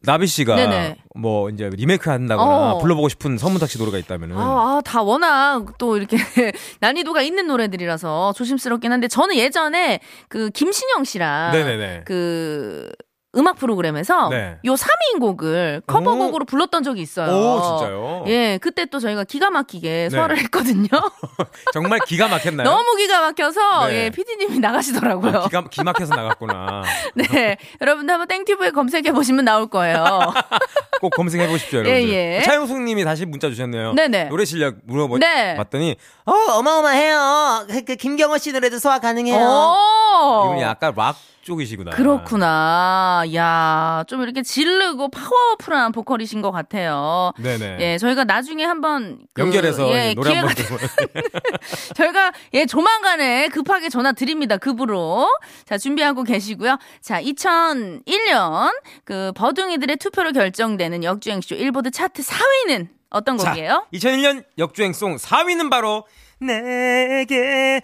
나비 0.02 0.26
씨가 0.26 0.54
네네. 0.54 0.96
뭐 1.16 1.50
이제 1.50 1.68
리메이크 1.68 2.08
한다거나 2.08 2.74
어. 2.74 2.78
불러보고 2.78 3.08
싶은 3.08 3.36
서문탁 3.36 3.68
씨 3.68 3.78
노래가 3.78 3.98
있다면은 3.98 4.36
아, 4.36 4.40
아, 4.40 4.82
다 4.84 5.02
워낙 5.02 5.76
또 5.78 5.96
이렇게 5.96 6.16
난이도가 6.80 7.22
있는 7.22 7.48
노래들이라서 7.48 8.32
조심스럽긴 8.34 8.92
한데 8.92 9.08
저는 9.08 9.36
예전에 9.36 10.00
그 10.28 10.50
김신영 10.50 11.04
씨랑 11.04 11.52
네네네. 11.52 12.02
그 12.04 12.92
음악 13.36 13.58
프로그램에서 13.58 14.30
네. 14.30 14.58
요 14.64 14.72
3인 14.72 15.20
곡을 15.20 15.82
커버곡으로 15.86 16.46
불렀던 16.46 16.82
적이 16.82 17.02
있어요. 17.02 17.30
오, 17.30 17.62
진짜요? 17.62 18.24
예, 18.26 18.58
그때 18.62 18.86
또 18.86 19.00
저희가 19.00 19.24
기가 19.24 19.50
막히게 19.50 19.88
네. 19.88 20.10
소화를 20.10 20.38
했거든요. 20.38 20.88
정말 21.74 22.00
기가 22.06 22.26
막혔나요? 22.28 22.66
너무 22.66 22.96
기가 22.96 23.20
막혀서 23.20 23.88
네. 23.88 23.94
예, 23.94 24.10
PD님이 24.10 24.60
나가시더라고요. 24.60 25.40
아, 25.40 25.48
기가 25.48 25.64
기 25.68 25.84
막혀서 25.84 26.14
나갔구나. 26.14 26.84
네, 27.16 27.58
여러분들 27.82 28.14
한번 28.14 28.28
땡튜브에 28.28 28.70
검색해 28.70 29.12
보시면 29.12 29.44
나올 29.44 29.68
거예요. 29.68 30.32
꼭 31.02 31.10
검색해 31.10 31.48
보십시오, 31.48 31.80
여러분. 31.80 32.00
예, 32.00 32.38
예. 32.38 32.42
차영숙님이 32.42 33.04
다시 33.04 33.26
문자 33.26 33.50
주셨네요. 33.50 33.92
네네. 33.92 34.24
노래 34.30 34.46
실력 34.46 34.76
네. 34.76 34.80
물어봤더니 34.86 35.96
어, 36.24 36.32
어마어마해요. 36.32 37.66
그, 37.68 37.84
그 37.84 37.96
김경호 37.96 38.38
씨 38.38 38.52
노래도 38.52 38.78
소화 38.78 38.98
가능해요. 38.98 39.38
오, 39.38 40.46
이분이 40.46 40.62
약간 40.62 40.94
락 40.96 41.16
쪽이시구나. 41.48 41.92
그렇구나. 41.92 43.24
야, 43.34 44.04
좀 44.06 44.22
이렇게 44.22 44.42
지르고 44.42 45.08
파워풀한 45.08 45.92
보컬이신 45.92 46.42
것 46.42 46.50
같아요. 46.50 47.32
네네. 47.38 47.78
예, 47.80 47.98
저희가 47.98 48.24
나중에 48.24 48.64
한번 48.64 49.18
그, 49.32 49.42
연결해서 49.42 49.88
예, 49.88 50.14
노래 50.14 50.34
한번 50.34 50.54
듣고. 50.54 50.76
저희가 51.96 52.32
예 52.52 52.66
조만간에 52.66 53.48
급하게 53.48 53.88
전화 53.88 54.12
드립니다. 54.12 54.58
급으로 54.58 55.28
자 55.64 55.78
준비하고 55.78 56.24
계시고요. 56.24 56.78
자 57.00 57.22
2001년 57.22 58.70
그 59.04 59.32
버둥이들의 59.34 59.96
투표로 59.96 60.32
결정되는 60.32 61.02
역주행쇼 61.02 61.54
일보드 61.54 61.90
차트 61.90 62.22
4위는 62.22 62.88
어떤 63.10 63.38
자, 63.38 63.50
곡이에요? 63.50 63.86
2001년 63.94 64.44
역주행송 64.58 65.16
4위는 65.16 65.70
바로 65.70 66.04
내게 66.40 67.80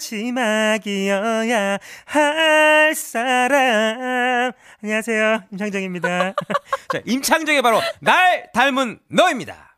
마지막이어야 0.00 0.78
할 2.04 2.94
사람. 2.94 4.52
안녕하세요. 4.82 5.44
임창정입니다. 5.52 6.34
자, 6.92 7.00
임창정의 7.04 7.62
바로 7.62 7.80
날 8.00 8.50
닮은 8.52 8.98
너입니다. 9.08 9.73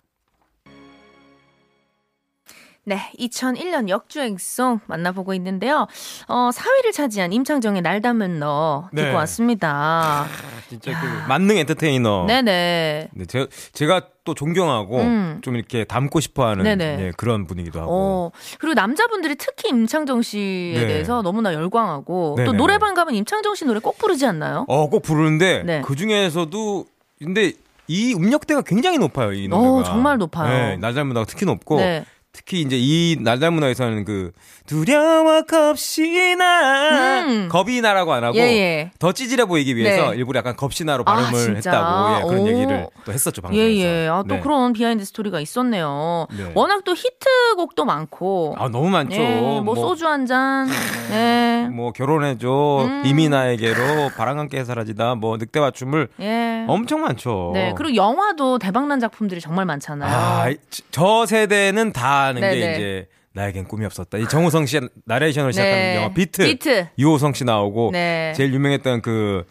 네, 2.89 3.11
2001년 3.19 3.89
역주행송 3.89 4.79
만나보고 4.87 5.35
있는데요. 5.35 5.89
어 6.29 6.51
4위를 6.53 6.93
차지한 6.93 7.33
임창정의 7.33 7.83
날 7.83 8.01
닮은 8.01 8.39
너 8.39 8.89
듣고 8.95 9.09
네. 9.09 9.13
왔습니다. 9.13 10.27
진짜 10.69 10.93
그 11.01 11.29
만능 11.29 11.57
엔터테이너. 11.57 12.27
네네. 12.29 13.09
네, 13.13 13.25
제가, 13.27 13.47
제가 13.73 14.03
또 14.23 14.35
존경하고 14.35 14.99
음. 14.99 15.41
좀 15.43 15.57
이렇게 15.57 15.83
닮고 15.83 16.21
싶어 16.21 16.47
하는 16.47 16.63
네네. 16.63 16.99
예, 17.01 17.13
그런 17.17 17.49
분이기도 17.49 17.81
하고. 17.81 17.91
어, 17.93 18.31
그리고 18.61 18.75
남자분들이 18.75 19.35
특히 19.35 19.69
임창정 19.71 20.23
씨에 20.23 20.79
네. 20.79 20.87
대해서 20.87 21.23
너무나 21.23 21.55
열광하고 21.55 22.35
또 22.37 22.43
네네네. 22.43 22.57
노래방 22.57 22.95
가면 22.95 23.17
임창정 23.17 23.57
씨 23.57 23.65
노래 23.65 23.81
꼭 23.81 23.99
부르지 23.99 24.27
않나요? 24.27 24.65
어, 24.69 24.89
꼭 24.89 25.03
부르는데 25.03 25.65
네. 25.65 25.83
그 25.85 25.97
중에서도 25.97 26.87
근데 27.19 27.53
이 27.89 28.15
음역대가 28.15 28.63
굉장히 28.63 28.99
높아요, 28.99 29.33
이 29.33 29.49
노래가. 29.49 29.73
어, 29.73 29.83
정말 29.83 30.19
높아요. 30.19 30.49
네, 30.49 30.77
나가 30.77 31.25
특히 31.25 31.47
높고 31.47 31.79
네. 31.79 32.05
특히 32.37 32.61
이제 32.61 32.77
이날 32.77 33.39
닮은 33.39 33.61
나에서는 33.61 34.05
그 34.05 34.31
두려워 34.67 35.43
겁이 35.43 36.37
나 36.37 37.21
음. 37.27 37.49
겁이 37.51 37.81
나라고 37.81 38.13
안 38.13 38.25
하고 38.25 38.37
예, 38.37 38.43
예. 38.43 38.91
더 38.99 39.13
찌질해 39.13 39.45
보이기 39.47 39.77
위해서 39.77 40.11
네. 40.11 40.17
일부러 40.19 40.39
약간 40.39 40.57
겁이 40.57 40.85
나로 40.85 41.05
아, 41.07 41.15
발음을 41.15 41.55
진짜? 41.55 41.71
했다고 41.71 42.17
예, 42.19 42.29
그런 42.29 42.43
오. 42.43 42.49
얘기를 42.49 42.87
또 43.05 43.13
했었죠 43.13 43.43
방송에서. 43.43 43.65
예, 43.71 43.77
예. 43.77 44.09
아, 44.09 44.25
또 44.29 44.35
네. 44.35 44.41
그런 44.41 44.73
비하인드 44.73 45.05
스토리가 45.05 45.41
있었네요. 45.41 46.27
네. 46.37 46.53
워낙 46.55 46.83
또 46.85 46.95
히트곡도 46.95 47.85
많고. 47.85 48.57
아 48.59 48.69
너무 48.69 48.91
많죠. 48.91 49.17
예, 49.17 49.61
뭐, 49.61 49.75
소주 49.75 50.07
한 50.07 50.27
잔. 50.27 50.67
네. 51.11 51.69
뭐 51.73 51.93
결혼해줘 51.93 52.49
음. 52.89 53.03
이미 53.07 53.29
나에게로 53.29 54.11
바람 54.17 54.39
함께 54.39 54.65
사라지다 54.65 55.15
뭐 55.15 55.37
늑대와 55.37 55.71
춤을 55.71 56.09
예. 56.21 56.65
엄청 56.67 57.03
많죠. 57.03 57.53
네. 57.55 57.73
그리고 57.77 57.95
영화도 57.95 58.59
대박난 58.59 58.99
작품들이 58.99 59.41
정말 59.41 59.65
많잖아요. 59.67 60.11
아, 60.13 60.49
이- 60.51 60.57
저 60.91 61.25
세대는 61.27 61.93
다 61.93 62.23
아는 62.25 62.41
게 62.41 62.49
네네. 62.49 62.75
이제 62.75 63.09
나에겐 63.37 63.65
꿈이 63.69 63.85
없었다. 63.85 64.17
이 64.17 64.27
정우성 64.27 64.65
씨 64.65 64.81
나레이션을 65.05 65.53
시작하는 65.53 65.77
네. 65.79 65.97
영화 65.97 66.09
비트. 66.09 66.43
비트. 66.43 66.89
유호성 66.99 67.35
씨 67.35 67.45
나오고 67.45 67.91
네. 67.93 68.33
제일 68.35 68.53
유명했던 68.55 69.03
그 69.03 69.45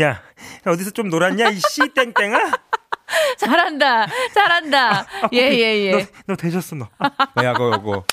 야, 0.00 0.20
어디서 0.66 0.90
좀 0.90 1.08
놀았냐? 1.08 1.50
이씨 1.50 1.88
땡땡아? 1.94 2.38
잘한다. 3.38 4.06
잘한다. 4.34 5.06
예, 5.32 5.38
예, 5.38 5.86
예. 5.86 6.06
너 6.26 6.34
되셨어, 6.34 6.76
너. 6.76 6.88
야, 7.42 7.52
그거, 7.52 7.70
그거. 7.78 8.04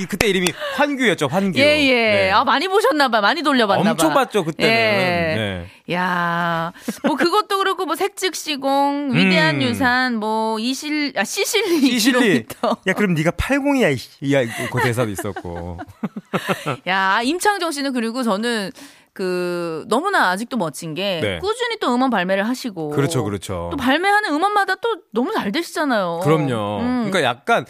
이 0.00 0.06
그때 0.06 0.26
이름이 0.26 0.48
환규였죠, 0.74 1.28
환규. 1.28 1.56
예, 1.60 1.78
예. 1.86 1.92
네. 1.94 2.30
아, 2.32 2.42
많이 2.42 2.66
보셨나봐. 2.66 3.20
많이 3.20 3.44
돌려봤나봐. 3.44 3.90
엄청 3.92 4.12
봤죠, 4.12 4.42
그때는. 4.44 4.68
예. 4.68 5.66
네. 5.86 5.94
야, 5.94 6.72
뭐 7.04 7.14
그것도 7.14 7.58
그렇고 7.58 7.86
뭐 7.86 7.94
색즉시공, 7.94 9.10
위대한 9.14 9.56
음. 9.56 9.62
유산, 9.62 10.16
뭐 10.16 10.58
이실, 10.58 11.12
아 11.16 11.22
시실리, 11.22 11.78
시실리. 11.92 12.42
2km. 12.42 12.88
야, 12.88 12.92
그럼 12.92 13.14
네가 13.14 13.30
80이야, 13.32 13.92
이씨. 13.94 14.32
야, 14.32 14.40
그 14.72 14.82
대사도 14.82 15.12
있었고. 15.12 15.78
야, 16.88 17.20
임창정 17.22 17.70
씨는 17.70 17.92
그리고 17.92 18.24
저는 18.24 18.72
그 19.12 19.84
너무나 19.86 20.30
아직도 20.30 20.56
멋진 20.56 20.94
게 20.94 21.20
네. 21.22 21.38
꾸준히 21.38 21.78
또 21.78 21.94
음원 21.94 22.10
발매를 22.10 22.48
하시고 22.48 22.90
그렇죠, 22.90 23.22
그렇죠. 23.22 23.68
또 23.70 23.76
발매하는 23.76 24.30
음원마다 24.32 24.74
또 24.74 24.96
너무 25.12 25.32
잘 25.32 25.52
되시잖아요. 25.52 26.18
그럼요. 26.24 26.80
음. 26.80 27.10
그러니까 27.10 27.22
약간 27.22 27.64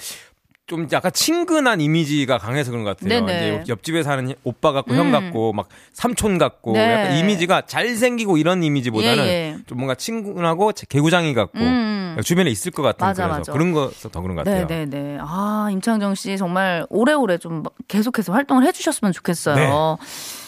좀 0.67 0.89
약간 0.93 1.13
친근한 1.13 1.83
이미지가 1.83 2.39
강해서 2.39 2.71
그런 2.71 2.85
것 2.85 2.97
같아요. 2.97 3.21
네네. 3.21 3.37
이제 3.37 3.49
옆- 3.61 3.69
옆집에 3.69 4.03
사는 4.03 4.35
오빠 4.45 4.73
같고 4.73 4.93
음. 4.95 4.99
형 4.99 5.11
같고 5.13 5.53
막 5.53 5.69
삼촌 5.93 6.39
같고 6.39 6.73
네. 6.73 6.91
약간 6.91 7.17
이미지가 7.19 7.63
잘생기고 7.67 8.39
이런 8.39 8.63
이미지보다는 8.63 9.25
예, 9.25 9.29
예. 9.29 9.57
좀 9.67 9.77
뭔가 9.77 9.95
친근하고 9.95 10.73
개구장이 10.89 11.35
같고 11.35 11.59
음. 11.59 12.17
주변에 12.25 12.51
있을 12.51 12.73
것 12.73 12.83
같은 12.83 13.07
맞아, 13.07 13.25
그래서 13.25 13.39
맞아. 13.41 13.53
그런 13.53 13.73
거서 13.73 14.09
더 14.09 14.23
그런 14.23 14.37
것 14.37 14.45
같아요. 14.45 14.67
네, 14.67 14.87
네, 14.87 14.99
네. 14.99 15.19
아, 15.21 15.69
임창정 15.71 16.15
씨 16.15 16.39
정말 16.39 16.87
오래오래 16.89 17.37
좀 17.37 17.63
계속해서 17.89 18.33
활동을 18.33 18.65
해주셨으면 18.67 19.13
좋겠어요. 19.13 19.57
네. 19.57 19.69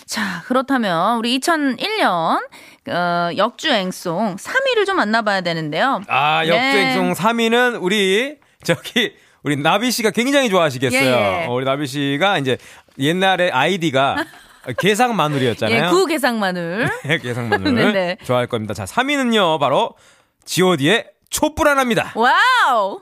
자, 0.06 0.42
그렇다면 0.46 1.18
우리 1.18 1.38
2001년 1.38 2.40
어, 2.88 3.30
역주행송 3.36 4.36
3위를 4.36 4.86
좀 4.86 4.96
만나봐야 4.96 5.42
되는데요. 5.42 6.00
아, 6.08 6.42
네. 6.42 6.48
역주행송 6.48 7.12
3위는 7.12 7.82
우리 7.82 8.36
저기 8.62 9.12
우리 9.46 9.54
나비 9.54 9.92
씨가 9.92 10.10
굉장히 10.10 10.48
좋아하시겠어요. 10.50 11.00
예, 11.00 11.42
예. 11.42 11.46
어, 11.46 11.52
우리 11.54 11.64
나비 11.64 11.86
씨가 11.86 12.38
이제 12.38 12.58
옛날에 12.98 13.48
아이디가 13.52 14.24
계상 14.76 15.14
마누라였잖아요. 15.14 15.84
예, 15.84 15.88
구 15.88 16.04
계상 16.06 16.40
마누라. 16.40 16.90
계상 17.22 17.48
마누라 17.48 17.92
네네. 17.92 18.16
좋아할 18.24 18.48
겁니다. 18.48 18.74
자, 18.74 18.84
3위는요. 18.84 19.60
바로 19.60 19.94
G.O.D의 20.46 21.06
촛불 21.30 21.68
하나입니다. 21.68 22.12
와우! 22.16 22.98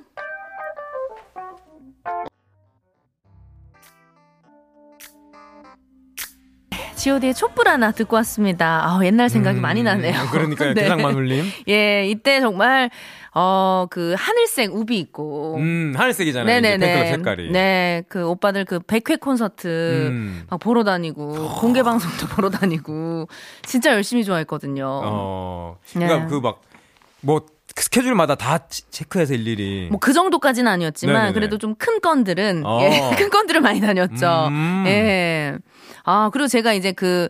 G.O.D의 7.05 7.35
촛불 7.35 7.69
하나 7.69 7.91
듣고 7.91 8.17
왔습니다. 8.17 8.81
아, 8.83 8.99
옛날 9.05 9.29
생각이 9.29 9.61
많이 9.61 9.83
나네요. 9.83 10.15
그러니까요. 10.33 10.73
네. 10.73 10.89
마눌님. 10.89 11.45
예, 11.69 12.07
이때 12.09 12.41
정말 12.41 12.89
어, 13.35 13.85
그 13.91 14.15
하늘색 14.17 14.75
우비 14.75 14.99
있고 15.01 15.57
음, 15.59 15.93
하늘색이잖아요. 15.95 16.63
팬클럽 16.63 17.07
색깔이. 17.09 17.51
네, 17.53 18.05
그 18.09 18.27
오빠들 18.27 18.65
그 18.65 18.79
100회 18.79 19.21
콘서트 19.21 20.07
음. 20.09 20.47
막 20.49 20.59
보러 20.61 20.83
다니고 20.83 21.51
공개 21.57 21.83
방송도 21.83 22.27
보러 22.35 22.49
다니고 22.49 23.29
진짜 23.67 23.93
열심히 23.93 24.25
좋아했거든요. 24.25 24.87
어. 25.05 25.77
그러니까 25.93 26.21
네. 26.21 26.27
그막뭐 26.29 27.47
스케줄마다 27.77 28.35
다 28.37 28.67
치- 28.69 28.89
체크해서 28.91 29.35
일일이 29.35 29.89
뭐 29.91 29.99
그 30.01 30.13
정도까지는 30.15 30.71
아니었지만 30.73 31.15
네네네. 31.17 31.33
그래도 31.35 31.59
좀 31.59 31.75
큰 31.77 32.01
건들은 32.01 32.63
어. 32.65 32.81
예, 32.81 33.11
큰 33.19 33.29
건들을 33.29 33.61
많이 33.61 33.83
다녔죠. 33.83 34.47
음. 34.49 34.85
예. 34.87 35.59
아, 36.05 36.31
그리고 36.33 36.47
제가 36.49 36.73
이제 36.73 36.93
그 36.93 37.29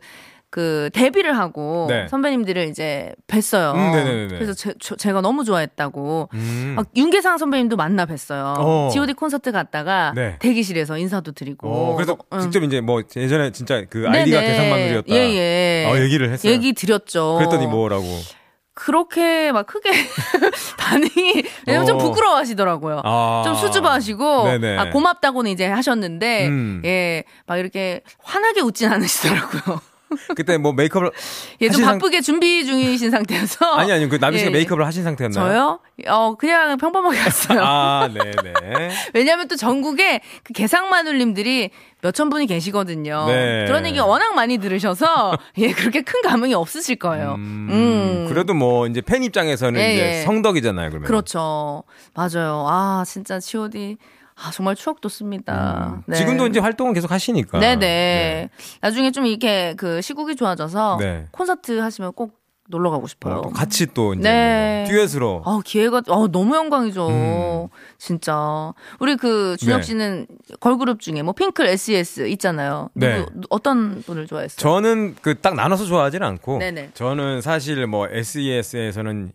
그 0.54 0.88
데뷔를 0.92 1.36
하고 1.36 1.86
네. 1.88 2.06
선배님들을 2.06 2.68
이제 2.68 3.12
뵀어요. 3.26 3.74
음. 3.74 4.28
그래서 4.30 4.54
제, 4.54 4.72
저- 4.78 4.94
제가 4.94 5.20
너무 5.20 5.42
좋아했다고 5.42 6.28
음. 6.32 6.74
막 6.76 6.86
윤계상 6.94 7.38
선배님도 7.38 7.74
만나 7.74 8.06
뵀어요. 8.06 8.54
어. 8.58 8.88
G.O.D 8.92 9.14
콘서트 9.14 9.50
갔다가 9.50 10.12
네. 10.14 10.36
대기실에서 10.38 10.96
인사도 10.96 11.32
드리고. 11.32 11.68
어, 11.68 11.96
그래서 11.96 12.16
응. 12.32 12.38
직접 12.38 12.62
이제 12.62 12.80
뭐 12.80 13.02
예전에 13.16 13.50
진짜 13.50 13.82
그 13.90 14.06
아이디가 14.08 14.40
네네. 14.42 14.52
계상 14.52 14.70
마누리였다. 14.70 15.12
예, 15.12 15.16
예. 15.16 15.86
어, 15.90 15.98
얘기를 16.00 16.30
했어요. 16.30 16.52
얘기 16.52 16.72
드렸죠. 16.72 17.34
그랬더니 17.38 17.66
뭐라고. 17.66 18.04
그렇게 18.74 19.52
막 19.52 19.66
크게 19.66 19.90
반응이 20.78 21.44
왜냐면 21.66 21.86
좀 21.86 21.96
어. 21.96 21.98
부끄러워 21.98 22.36
하시더라고요. 22.36 23.02
아. 23.04 23.42
좀 23.44 23.54
수줍어하시고 23.54 24.44
네네. 24.44 24.78
아, 24.78 24.90
고맙다고는 24.90 25.50
이제 25.50 25.66
하셨는데 25.66 26.48
음. 26.48 26.82
예막 26.84 27.58
이렇게 27.58 28.02
환하게 28.18 28.60
웃진 28.60 28.90
않으시더라고요. 28.92 29.80
그때 30.34 30.56
뭐 30.58 30.72
메이크업을 30.72 31.10
예, 31.60 31.70
좀 31.70 31.84
바쁘게 31.84 32.20
준비 32.20 32.64
중이신 32.64 33.10
상태여서 33.10 33.66
아니 33.74 33.92
아니 33.92 34.08
그 34.08 34.18
나비 34.18 34.38
씨가 34.38 34.50
예, 34.50 34.52
메이크업을 34.52 34.86
하신 34.86 35.04
상태였나요? 35.04 35.46
저요? 35.46 35.80
어 36.08 36.34
그냥 36.36 36.76
평범하게 36.76 37.18
갔어요. 37.18 37.60
아, 37.62 38.08
네, 38.12 38.32
네. 38.42 38.90
왜냐하면 39.14 39.48
또 39.48 39.56
전국에 39.56 40.20
그 40.42 40.52
개상마눌님들이 40.52 41.70
몇천 42.02 42.30
분이 42.30 42.46
계시거든요. 42.46 43.26
네. 43.28 43.64
그런 43.66 43.86
얘기 43.86 43.98
워낙 43.98 44.34
많이 44.34 44.58
들으셔서 44.58 45.36
예 45.58 45.72
그렇게 45.72 46.02
큰 46.02 46.20
감흥이 46.22 46.54
없으실 46.54 46.96
거예요. 46.96 47.34
음, 47.38 47.68
음. 47.70 48.26
그래도 48.28 48.54
뭐 48.54 48.86
이제 48.86 49.00
팬 49.00 49.22
입장에서는 49.22 49.80
예, 49.80 49.94
이제 49.94 50.18
예. 50.18 50.22
성덕이잖아요, 50.22 50.90
그러면. 50.90 51.06
그렇죠. 51.06 51.84
맞아요. 52.14 52.66
아 52.68 53.04
진짜 53.06 53.40
G.O.D 53.40 53.96
아 54.36 54.50
정말 54.50 54.74
추억 54.74 55.00
돋습니다. 55.00 56.02
네. 56.06 56.14
음. 56.16 56.18
지금도 56.18 56.46
이제 56.48 56.58
활동은 56.60 56.92
계속 56.92 57.10
하시니까. 57.10 57.58
네네. 57.60 58.50
나중에 58.80 59.10
좀 59.12 59.26
이렇게 59.26 59.74
그 59.76 60.00
시국이 60.02 60.34
좋아져서 60.36 60.96
네. 61.00 61.26
콘서트 61.30 61.78
하시면 61.78 62.12
꼭 62.14 62.42
놀러 62.68 62.90
가고 62.90 63.06
싶어요. 63.06 63.34
어, 63.36 63.42
또 63.42 63.50
같이 63.50 63.86
또 63.92 64.14
이제 64.14 64.22
네. 64.22 64.84
뭐 64.86 64.90
듀엣으로. 64.90 65.42
아, 65.44 65.60
기회가, 65.64 66.00
어, 66.08 66.28
너무 66.28 66.56
영광이죠. 66.56 67.08
음. 67.08 67.68
진짜. 67.98 68.72
우리 69.00 69.16
그, 69.16 69.54
준혁 69.58 69.80
네. 69.80 69.82
씨는 69.82 70.26
걸그룹 70.60 70.98
중에 71.00 71.20
뭐, 71.22 71.34
핑클 71.34 71.66
SES 71.66 72.26
있잖아요. 72.28 72.88
네. 72.94 73.18
누구, 73.18 73.30
누- 73.34 73.46
어떤 73.50 74.02
분을 74.02 74.26
좋아했어요? 74.26 74.56
저는 74.56 75.14
그 75.20 75.34
딱 75.42 75.54
나눠서 75.56 75.84
좋아하진 75.84 76.22
않고. 76.22 76.56
네네. 76.58 76.92
저는 76.94 77.42
사실 77.42 77.86
뭐 77.86 78.08
SES에서는 78.10 79.32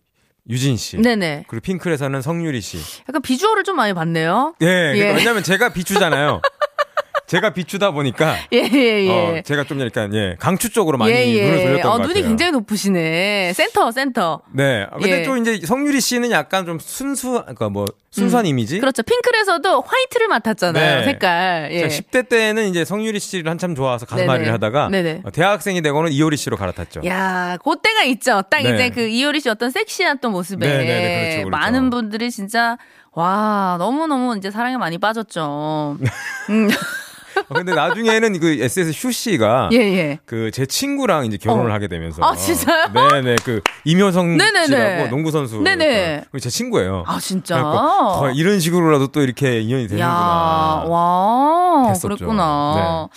유진 0.50 0.78
씨. 0.78 0.98
네네. 0.98 1.46
그리고 1.48 1.62
핑클에서는 1.62 2.22
성유리 2.22 2.62
씨. 2.62 2.80
약간 3.08 3.22
비주얼을 3.22 3.64
좀 3.64 3.76
많이 3.76 3.94
봤네요. 3.94 4.56
예. 4.62 4.66
그러니까 4.66 5.08
예. 5.08 5.16
왜냐면 5.16 5.44
제가 5.44 5.74
비추잖아요. 5.74 6.42
제가 7.30 7.54
비추다 7.54 7.92
보니까. 7.92 8.36
예, 8.52 8.68
예, 8.74 9.06
예. 9.06 9.10
어, 9.10 9.42
제가 9.44 9.64
좀 9.64 9.80
약간 9.82 10.14
예 10.16 10.36
강추 10.40 10.72
쪽으로 10.72 10.98
많이 10.98 11.12
예, 11.14 11.28
예. 11.28 11.44
눈을 11.44 11.64
돌렸던 11.64 11.80
어, 11.80 11.94
것 11.94 11.98
같아요. 12.00 12.08
눈이 12.08 12.22
굉장히 12.24 12.52
높으시네. 12.54 13.54
센터, 13.54 13.92
센터. 13.92 14.42
네. 14.52 14.88
아, 14.90 14.98
근데 14.98 15.22
예. 15.22 15.24
좀 15.24 15.38
이제 15.38 15.60
성유리 15.64 16.02
씨는 16.02 16.32
약간 16.32 16.66
좀 16.66 16.80
순수, 16.80 17.34
그러니까 17.42 17.70
뭐 17.70 17.86
순수한 18.10 18.48
이미지. 18.48 18.80
그렇죠. 18.80 19.04
핑클에서도 19.04 19.82
화이트를 19.82 20.28
맡았잖아요. 20.28 21.00
네. 21.00 21.06
색깔. 21.06 21.70
예. 21.72 21.88
제가 21.88 21.90
10대 21.90 22.30
때는 22.30 22.68
이제 22.70 22.84
성유리 22.84 23.20
씨를 23.20 23.52
한참 23.52 23.76
좋아해서 23.76 24.08
네네. 24.08 24.26
가슴앓이를 24.26 24.54
하다가 24.54 24.90
네네. 24.90 25.22
어, 25.26 25.30
대학생이 25.30 25.84
되고는 25.84 26.12
이효리 26.12 26.36
씨로 26.36 26.58
갈아탔죠. 26.58 27.02
야, 27.06 27.58
그때가 27.64 28.04
있죠. 28.06 28.42
딱 28.50 28.64
네. 28.64 28.74
이제 28.74 28.90
그 28.90 29.02
이효리 29.02 29.40
씨 29.40 29.50
어떤 29.50 29.70
섹시한 29.70 30.18
또 30.20 30.32
모습에 30.32 30.68
네, 30.68 30.78
네, 30.78 30.84
네, 30.84 31.20
그렇죠, 31.20 31.38
그렇죠. 31.46 31.50
많은 31.50 31.92
분들이 31.92 32.32
진짜 32.32 32.78
와 33.12 33.76
너무 33.78 34.08
너무 34.08 34.36
이제 34.38 34.50
사랑에 34.50 34.78
많이 34.78 34.98
빠졌죠. 34.98 35.98
음, 36.50 36.68
어, 36.68 37.09
근데 37.48 37.74
나중에는 37.74 38.40
그 38.40 38.48
SS 38.62 38.92
슈 38.92 39.12
씨가 39.12 39.70
예 39.74 39.78
예. 39.78 40.20
그제 40.26 40.66
친구랑 40.66 41.26
이제 41.26 41.38
결혼을 41.38 41.72
어. 41.72 41.74
하게 41.74 41.88
되면서 41.88 42.24
아, 42.24 42.36
진짜요? 42.36 42.88
네네 42.94 43.38
그 43.44 43.62
임효성 43.86 44.38
네네네. 44.38 44.66
씨라고 44.68 45.08
농구 45.10 45.32
선수 45.32 45.62
네네. 45.62 46.26
제 46.40 46.50
친구예요. 46.50 47.04
아 47.08 47.20
진짜. 47.20 47.62
거의 47.62 48.36
이런 48.36 48.60
식으로라도 48.60 49.08
또 49.08 49.22
이렇게 49.22 49.62
인연이 49.62 49.84
야, 49.84 49.88
되는구나. 49.88 50.84
와, 50.88 51.86
했었죠. 51.90 52.08
네. 52.10 52.16
그랬구나. 52.16 53.08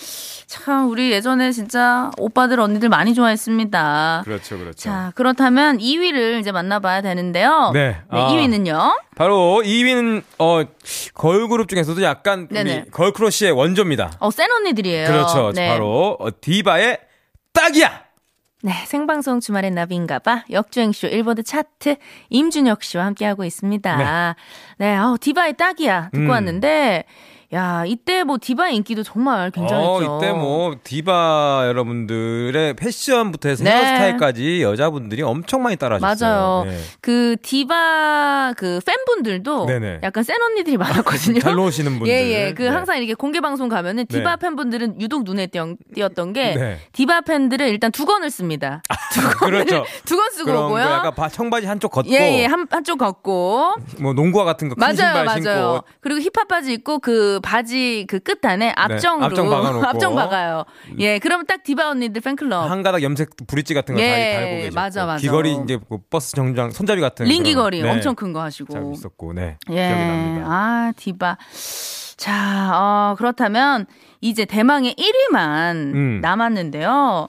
참, 0.52 0.90
우리 0.90 1.10
예전에 1.12 1.50
진짜 1.50 2.10
오빠들, 2.18 2.60
언니들 2.60 2.90
많이 2.90 3.14
좋아했습니다. 3.14 4.20
그렇죠, 4.26 4.58
그렇죠. 4.58 4.76
자, 4.76 5.10
그렇다면 5.14 5.78
2위를 5.78 6.40
이제 6.40 6.52
만나봐야 6.52 7.00
되는데요. 7.00 7.70
네. 7.72 7.96
아. 8.10 8.28
2위는요? 8.28 9.00
바로 9.16 9.62
2위는 9.64 10.22
어 10.38 10.62
걸그룹 11.14 11.68
중에서도 11.68 12.02
약간 12.02 12.48
네네. 12.48 12.80
우리 12.82 12.90
girl 12.90 13.13
crush의 13.13 13.52
원조입니다. 13.52 14.12
어, 14.18 14.30
센 14.30 14.52
언니들이에요. 14.52 15.06
그렇죠. 15.06 15.52
네. 15.54 15.70
바로 15.70 16.18
어, 16.20 16.28
디바의 16.38 16.98
딱이야. 17.54 18.02
네, 18.64 18.72
생방송 18.86 19.40
주말엔 19.40 19.74
나비인가봐 19.74 20.44
역주행쇼 20.50 21.06
일보드 21.06 21.44
차트 21.44 21.96
임준혁 22.28 22.82
씨와 22.82 23.06
함께하고 23.06 23.44
있습니다. 23.44 23.96
네, 23.96 24.84
네 24.84 24.96
어, 24.98 25.16
디바의 25.18 25.56
딱이야 25.56 26.10
듣고 26.10 26.24
음. 26.24 26.28
왔는데 26.28 27.04
야, 27.54 27.84
이때 27.86 28.24
뭐 28.24 28.38
디바의 28.40 28.76
인기도 28.76 29.02
정말 29.02 29.50
굉장했죠. 29.50 29.90
어, 29.90 30.18
이때 30.18 30.32
뭐 30.32 30.74
디바 30.82 31.64
여러분들의 31.66 32.74
패션부터 32.74 33.50
해서 33.50 33.62
네. 33.62 33.70
헤어스타일까지 33.70 34.62
여자분들이 34.62 35.20
엄청 35.20 35.62
많이 35.62 35.76
따라하셨어요. 35.76 36.30
맞아요. 36.30 36.64
네. 36.64 36.78
그 37.02 37.36
디바 37.42 38.54
그 38.56 38.80
팬분들도 38.86 39.66
네네. 39.66 40.00
약간 40.02 40.24
센 40.24 40.40
언니들이 40.40 40.78
많았거든요. 40.78 41.40
잘 41.40 41.54
노시는 41.54 41.98
분들. 41.98 42.08
예, 42.12 42.46
예. 42.48 42.54
그 42.54 42.62
네. 42.62 42.68
항상 42.68 42.96
이렇게 42.96 43.12
공개 43.12 43.40
방송 43.40 43.68
가면은 43.68 44.06
디바 44.06 44.36
네. 44.36 44.36
팬분들은 44.40 44.98
유독 45.02 45.24
눈에 45.24 45.48
띄었- 45.48 45.76
띄었던 45.94 46.32
게 46.32 46.54
네. 46.54 46.78
디바 46.92 47.20
팬들은 47.22 47.68
일단 47.68 47.92
두건을 47.92 48.30
씁니다. 48.30 48.82
그렇죠. 49.40 49.84
두건 50.06 50.30
쓰고 50.30 50.46
그런 50.46 50.60
거 50.62 50.66
오고요. 50.68 50.82
약간 50.84 51.14
바- 51.14 51.28
청바지 51.28 51.66
한쪽 51.66 51.90
걷고 51.92 52.10
예, 52.10 52.40
예. 52.40 52.46
한, 52.46 52.66
한쪽 52.70 52.96
걷고. 52.98 53.72
뭐 54.00 54.14
농구화 54.14 54.44
같은 54.44 54.70
거 54.70 54.74
큰 54.74 54.80
맞아요, 54.80 55.24
맞아요. 55.26 55.42
신고 55.42 55.84
그리고 56.00 56.20
힙합 56.20 56.48
바지 56.48 56.72
입고 56.72 57.00
그 57.00 57.40
바지 57.42 58.06
그 58.08 58.22
끝 58.22 58.44
안에 58.44 58.72
압정으로 58.76 59.26
압정 59.26 59.50
박아놓고. 59.50 59.86
압정 59.86 60.14
박아요. 60.14 60.64
예, 60.98 61.18
그럼 61.18 61.44
딱 61.46 61.62
디바 61.62 61.90
언니들 61.90 62.20
팬클럽. 62.22 62.70
한 62.70 62.82
가닥 62.82 63.02
염색 63.02 63.30
브릿지 63.46 63.74
같은 63.74 63.94
거 63.96 64.00
예, 64.00 64.08
다 64.34 64.40
달고 64.40 64.56
계셨고 64.56 64.74
맞아, 64.74 65.06
맞아. 65.06 65.20
귀걸이 65.20 65.58
이제 65.64 65.78
그 65.88 65.98
버스 66.08 66.32
정장 66.34 66.70
손잡이 66.70 67.00
같은 67.00 67.26
링 67.26 67.42
그런- 67.42 67.44
귀걸이 67.44 67.82
네, 67.82 67.90
엄청 67.90 68.14
큰 68.14 68.32
거 68.32 68.40
하시고. 68.40 68.72
잘 68.72 68.82
있었고 68.94 69.32
네 69.34 69.58
예. 69.70 69.74
기억이 69.74 69.90
납니다. 70.04 70.46
아, 70.48 70.92
디바. 70.96 71.36
자, 72.16 72.70
어, 72.74 73.14
그렇다면 73.18 73.86
이제 74.20 74.44
대망의 74.44 74.94
1위만 74.94 75.74
음. 75.94 76.20
남았는데요. 76.22 77.28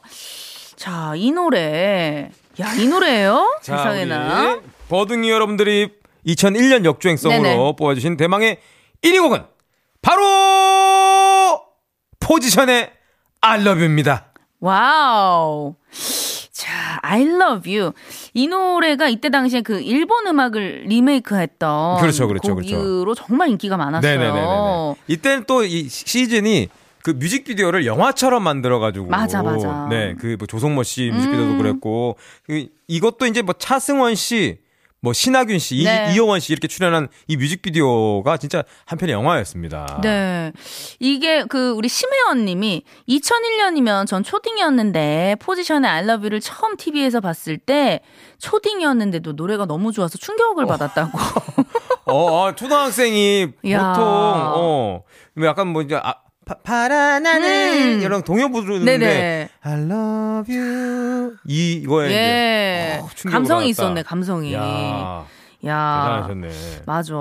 자, 0.76 1.14
이 1.16 1.32
노래. 1.32 2.30
야, 2.62 2.74
이 2.76 2.88
노래예요? 2.88 3.58
자, 3.64 3.78
세상에나. 3.78 4.60
버둥이 4.90 5.30
여러분들이 5.30 5.90
2001년 6.28 6.86
역주행성으로 6.86 7.42
네네. 7.42 7.76
뽑아주신 7.78 8.18
대망의 8.18 8.60
1위 9.02 9.22
곡은 9.22 9.44
포지션의 12.24 12.92
I 13.42 13.60
love 13.62 13.80
you입니다. 13.82 14.28
와우. 14.60 15.76
자, 16.52 16.72
I 17.02 17.24
love 17.24 17.76
you. 17.78 17.92
이 18.34 18.48
노래가 18.48 19.10
이때 19.10 19.30
당시에 19.30 19.62
그 19.62 19.82
일본 19.82 20.28
음악을 20.28 20.86
리메이크 20.88 21.36
했던 21.38 22.00
그렇죠, 22.00 22.28
그렇죠, 22.28 22.56
그렇죠. 22.56 22.78
곡으로 22.78 23.16
정말 23.16 23.50
인기가 23.50 23.76
많았어요. 23.78 24.18
네네네네. 24.18 24.96
이때는 25.08 25.44
또 25.46 25.64
이 25.64 25.90
시즌이 25.90 26.70
그 27.04 27.12
뮤직비디오를 27.12 27.86
영화처럼 27.86 28.42
만들어가지고 28.44 29.08
맞아, 29.08 29.44
맞아. 29.44 29.88
네, 29.90 30.16
그 30.18 30.38
뭐 30.40 30.48
조성모 30.48 30.84
씨 30.84 31.12
뮤직비디오도 31.14 31.52
음. 31.52 31.58
그랬고 31.58 32.16
그 32.46 32.68
이것도 32.88 33.26
이제 33.26 33.42
뭐 33.42 33.54
차승원 33.58 34.16
씨, 34.16 34.60
뭐 35.04 35.12
신하균 35.12 35.60
씨, 35.60 35.76
이- 35.76 35.84
네. 35.84 36.14
이요원 36.16 36.40
씨 36.40 36.54
이렇게 36.54 36.70
출연한 36.70 37.10
이 37.28 37.36
뮤직비디오가 37.36 38.38
진짜 38.38 38.64
한편의 38.86 39.12
영화였습니다. 39.14 40.00
네. 40.02 40.54
이게 41.02 41.44
그 41.44 41.72
우리 41.72 41.90
심혜원 41.90 42.46
님이 42.46 42.84
2001년이면 43.10 44.08
전 44.08 44.24
초딩이었는데 44.24 45.36
포지션의 45.42 45.92
I 45.92 46.04
love 46.04 46.22
you를 46.24 46.40
처음 46.40 46.78
TV에서 46.78 47.20
봤을 47.20 47.58
때 47.58 48.00
초딩이었는데도 48.40 49.34
노래가 49.34 49.66
너무 49.66 49.92
좋아서 49.92 50.18
충격을 50.18 50.66
받았다고. 50.68 51.12
어, 52.06 52.16
어, 52.46 52.56
초등학생이 52.56 53.48
야. 53.72 53.90
보통 53.94 54.04
어, 54.06 55.04
뭐 55.36 55.46
약간 55.48 55.68
뭐 55.68 55.82
이제 55.82 55.96
아, 56.02 56.16
파, 56.46 56.56
하늘 56.64 57.96
음. 57.96 58.02
이런 58.02 58.24
동요 58.24 58.50
부르는데. 58.50 59.50
I 59.62 59.74
love 59.82 60.56
you 60.56 61.36
이 61.48 61.74
이거에 61.74 62.08
이제 62.08 62.16
예. 62.16 63.00
어, 63.02 63.08
감성이 63.30 63.66
받았다. 63.66 63.70
있었네, 63.70 64.04
감성이. 64.04 64.54
야, 64.54 65.26
야. 65.66 66.26
대단하셨네. 66.28 66.50
맞아. 66.86 67.14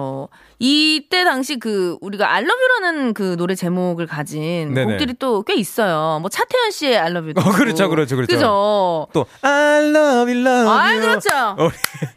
이때 0.59 1.25
당시 1.25 1.59
그 1.59 1.97
우리가 2.01 2.33
I 2.33 2.43
love 2.43 2.55
you라는 2.61 3.15
그 3.15 3.37
노래 3.37 3.55
제목을 3.55 4.07
가진 4.07 4.75
네네. 4.75 4.85
곡들이 4.93 5.15
또 5.15 5.43
꽤 5.45 5.55
있어요. 5.55 6.19
뭐 6.21 6.29
차태현 6.31 6.71
씨의 6.71 6.99
I 6.99 7.11
love 7.11 7.33
you. 7.37 7.49
어, 7.49 7.53
그렇죠, 7.53 7.89
그렇죠, 7.89 8.17
그렇죠. 8.17 8.33
그죠. 8.35 9.07
또 9.13 9.27
I 9.43 9.85
love 9.87 10.33
you, 10.33 10.41
love 10.47 10.69
아, 10.71 10.91
you. 10.91 11.01
그렇죠. 11.01 11.29
어, 11.59 11.71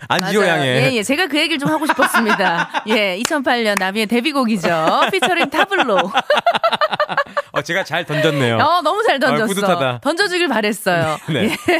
안지호. 0.07 0.45
양의 0.45 0.67
예, 0.67 0.93
예. 0.97 1.03
제가 1.03 1.27
그 1.27 1.37
얘기를 1.39 1.57
좀 1.57 1.69
하고 1.69 1.85
싶었습니다. 1.87 2.83
예, 2.89 3.17
2008년 3.19 3.79
나비의 3.79 4.05
데뷔곡이죠. 4.07 5.01
피처링 5.11 5.49
타블로. 5.49 5.97
어, 7.53 7.61
제가 7.61 7.83
잘 7.83 8.05
던졌네요. 8.05 8.57
어, 8.57 8.81
너무 8.81 9.01
잘 9.03 9.19
던졌어. 9.19 9.43
아, 9.43 9.47
뿌듯하다. 9.47 9.99
던져주길 10.01 10.47
바랬어요. 10.49 11.17
네. 11.29 11.45
예. 11.69 11.79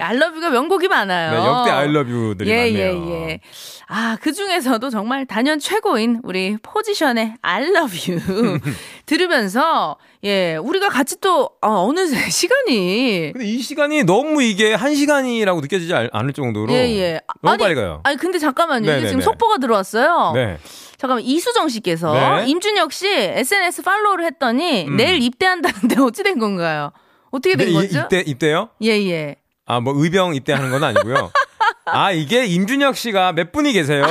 알러뷰가 0.00 0.50
명곡이 0.50 0.88
많아요. 0.88 1.30
네, 1.30 1.36
역대 1.46 1.70
I 1.70 1.88
love 1.88 2.12
you들이 2.12 2.50
예, 2.50 2.56
많네요. 2.56 3.06
예, 3.08 3.28
예. 3.30 3.40
아, 3.88 4.16
그 4.20 4.32
중에서도 4.32 4.88
정말 4.90 5.26
단연 5.26 5.58
최고인 5.58 6.20
우리 6.22 6.56
포지션의 6.62 7.34
I 7.42 7.64
love 7.64 7.98
you 8.14 8.58
들으면서, 9.06 9.96
예, 10.24 10.56
우리가 10.56 10.88
같이 10.88 11.16
또, 11.20 11.50
어, 11.60 11.68
어느새 11.86 12.16
시간이. 12.30 13.32
근데 13.32 13.46
이 13.46 13.58
시간이 13.60 14.04
너무 14.04 14.42
이게 14.42 14.74
한 14.74 14.94
시간이라고 14.94 15.60
느껴지지 15.60 15.92
않- 15.94 16.08
않을 16.12 16.32
정도로 16.32 16.72
예, 16.72 16.76
예. 16.98 17.20
너무 17.42 17.52
아니, 17.54 17.62
빨리 17.62 17.74
가요. 17.74 18.00
아니, 18.04 18.16
근데 18.16 18.38
잠깐만요. 18.38 18.82
이게 18.84 18.90
네네네. 18.92 19.08
지금 19.08 19.20
속보가 19.22 19.58
들어왔어요. 19.58 20.32
네. 20.34 20.58
잠깐만, 20.96 21.24
이수정 21.24 21.68
씨께서 21.68 22.12
네. 22.12 22.46
임준혁 22.48 22.92
씨 22.92 23.08
SNS 23.08 23.82
팔로우를 23.82 24.24
했더니 24.26 24.84
음. 24.86 24.96
내일 24.96 25.22
입대한다는데 25.22 26.00
어찌 26.00 26.22
된 26.22 26.38
건가요? 26.38 26.92
어떻게 27.30 27.56
된 27.56 27.66
네, 27.66 27.72
이- 27.72 27.74
거죠? 27.74 28.00
입대 28.00 28.20
입대요? 28.20 28.68
예, 28.82 28.88
예. 29.08 29.36
아, 29.70 29.78
뭐 29.78 29.94
의병 29.96 30.34
입대하는 30.34 30.72
건 30.72 30.82
아니고요. 30.82 31.30
아, 31.86 32.10
이게 32.10 32.44
임준혁 32.44 32.96
씨가 32.96 33.32
몇 33.34 33.52
분이 33.52 33.72
계세요. 33.72 34.04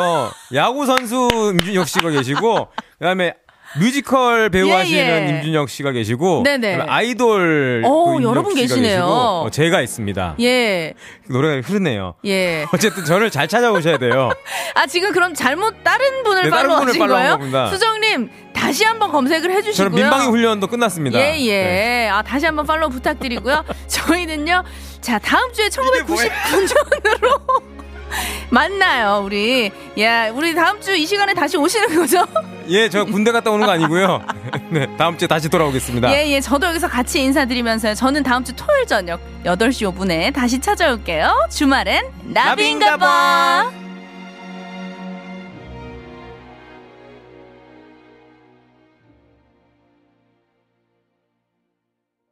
야구 0.54 0.86
선수 0.86 1.28
임준혁 1.52 1.86
씨가 1.86 2.12
계시고 2.12 2.70
그다음에 2.98 3.34
뮤지컬 3.78 4.50
배우 4.50 4.68
예, 4.68 4.74
하시는 4.74 5.28
예. 5.28 5.30
임준혁 5.30 5.70
씨가 5.70 5.92
계시고 5.92 6.44
네네. 6.44 6.72
그다음에 6.72 6.92
아이돌 6.92 7.84
오, 7.86 8.22
여러 8.24 8.42
분 8.42 8.56
계시네요. 8.56 9.04
어, 9.04 9.50
제가 9.52 9.82
있습니다. 9.82 10.36
예, 10.42 10.94
노래가 11.28 11.68
흐르네요. 11.68 12.16
예. 12.26 12.66
어쨌든 12.74 13.06
저를 13.06 13.30
잘 13.30 13.48
찾아오셔야 13.48 13.98
돼요. 14.00 14.32
아, 14.74 14.88
지금 14.88 15.12
그럼 15.12 15.34
잘못 15.34 15.84
다른 15.84 16.24
분을 16.24 16.44
네, 16.44 16.50
다른 16.50 16.70
follow 16.70 16.80
분을 16.80 17.16
하신 17.16 17.52
거예요? 17.52 17.70
수정님, 17.70 18.30
다시 18.54 18.84
한번 18.84 19.12
검색을 19.12 19.52
해주시고요. 19.52 19.90
저는 19.90 19.96
민방위 19.96 20.28
훈련도 20.28 20.68
끝났습니다. 20.68 21.20
예, 21.20 21.40
예. 21.40 21.64
네. 21.64 22.10
아, 22.10 22.24
다시 22.24 22.46
한번 22.46 22.66
팔로우 22.66 22.90
부탁드리고요. 22.90 23.64
저희는요, 23.88 24.64
자, 25.02 25.20
다음 25.20 25.54
주에 25.54 25.70
뭐야? 26.08 26.28
1999년으로 26.28 27.79
만나요, 28.50 29.22
우리. 29.26 29.72
야, 30.00 30.30
우리 30.32 30.54
다음 30.56 30.80
주 30.82 30.92
이 30.96 31.06
시간에 31.06 31.34
다시 31.34 31.58
오시는 31.58 31.96
거죠? 31.96 32.26
예, 32.70 32.88
저 32.90 33.04
군대 33.06 33.32
갔다 33.32 33.50
오는 33.52 33.66
거 33.66 33.72
아니고요. 33.72 34.22
네, 34.70 34.88
다음 34.98 35.18
주에 35.18 35.28
다시 35.28 35.50
돌아오겠습니다. 35.50 36.12
예, 36.14 36.30
예. 36.32 36.40
저도 36.42 36.68
여기서 36.68 36.88
같이 36.88 37.22
인사드리면서요. 37.22 37.96
저는 37.96 38.22
다음 38.24 38.44
주 38.44 38.54
토요일 38.56 38.86
저녁 38.86 39.20
8시 39.44 39.92
5분에 39.94 40.34
다시 40.34 40.60
찾아올게요. 40.60 41.48
주말엔 41.50 42.06
나비인가 42.26 42.98
봐. 42.98 43.72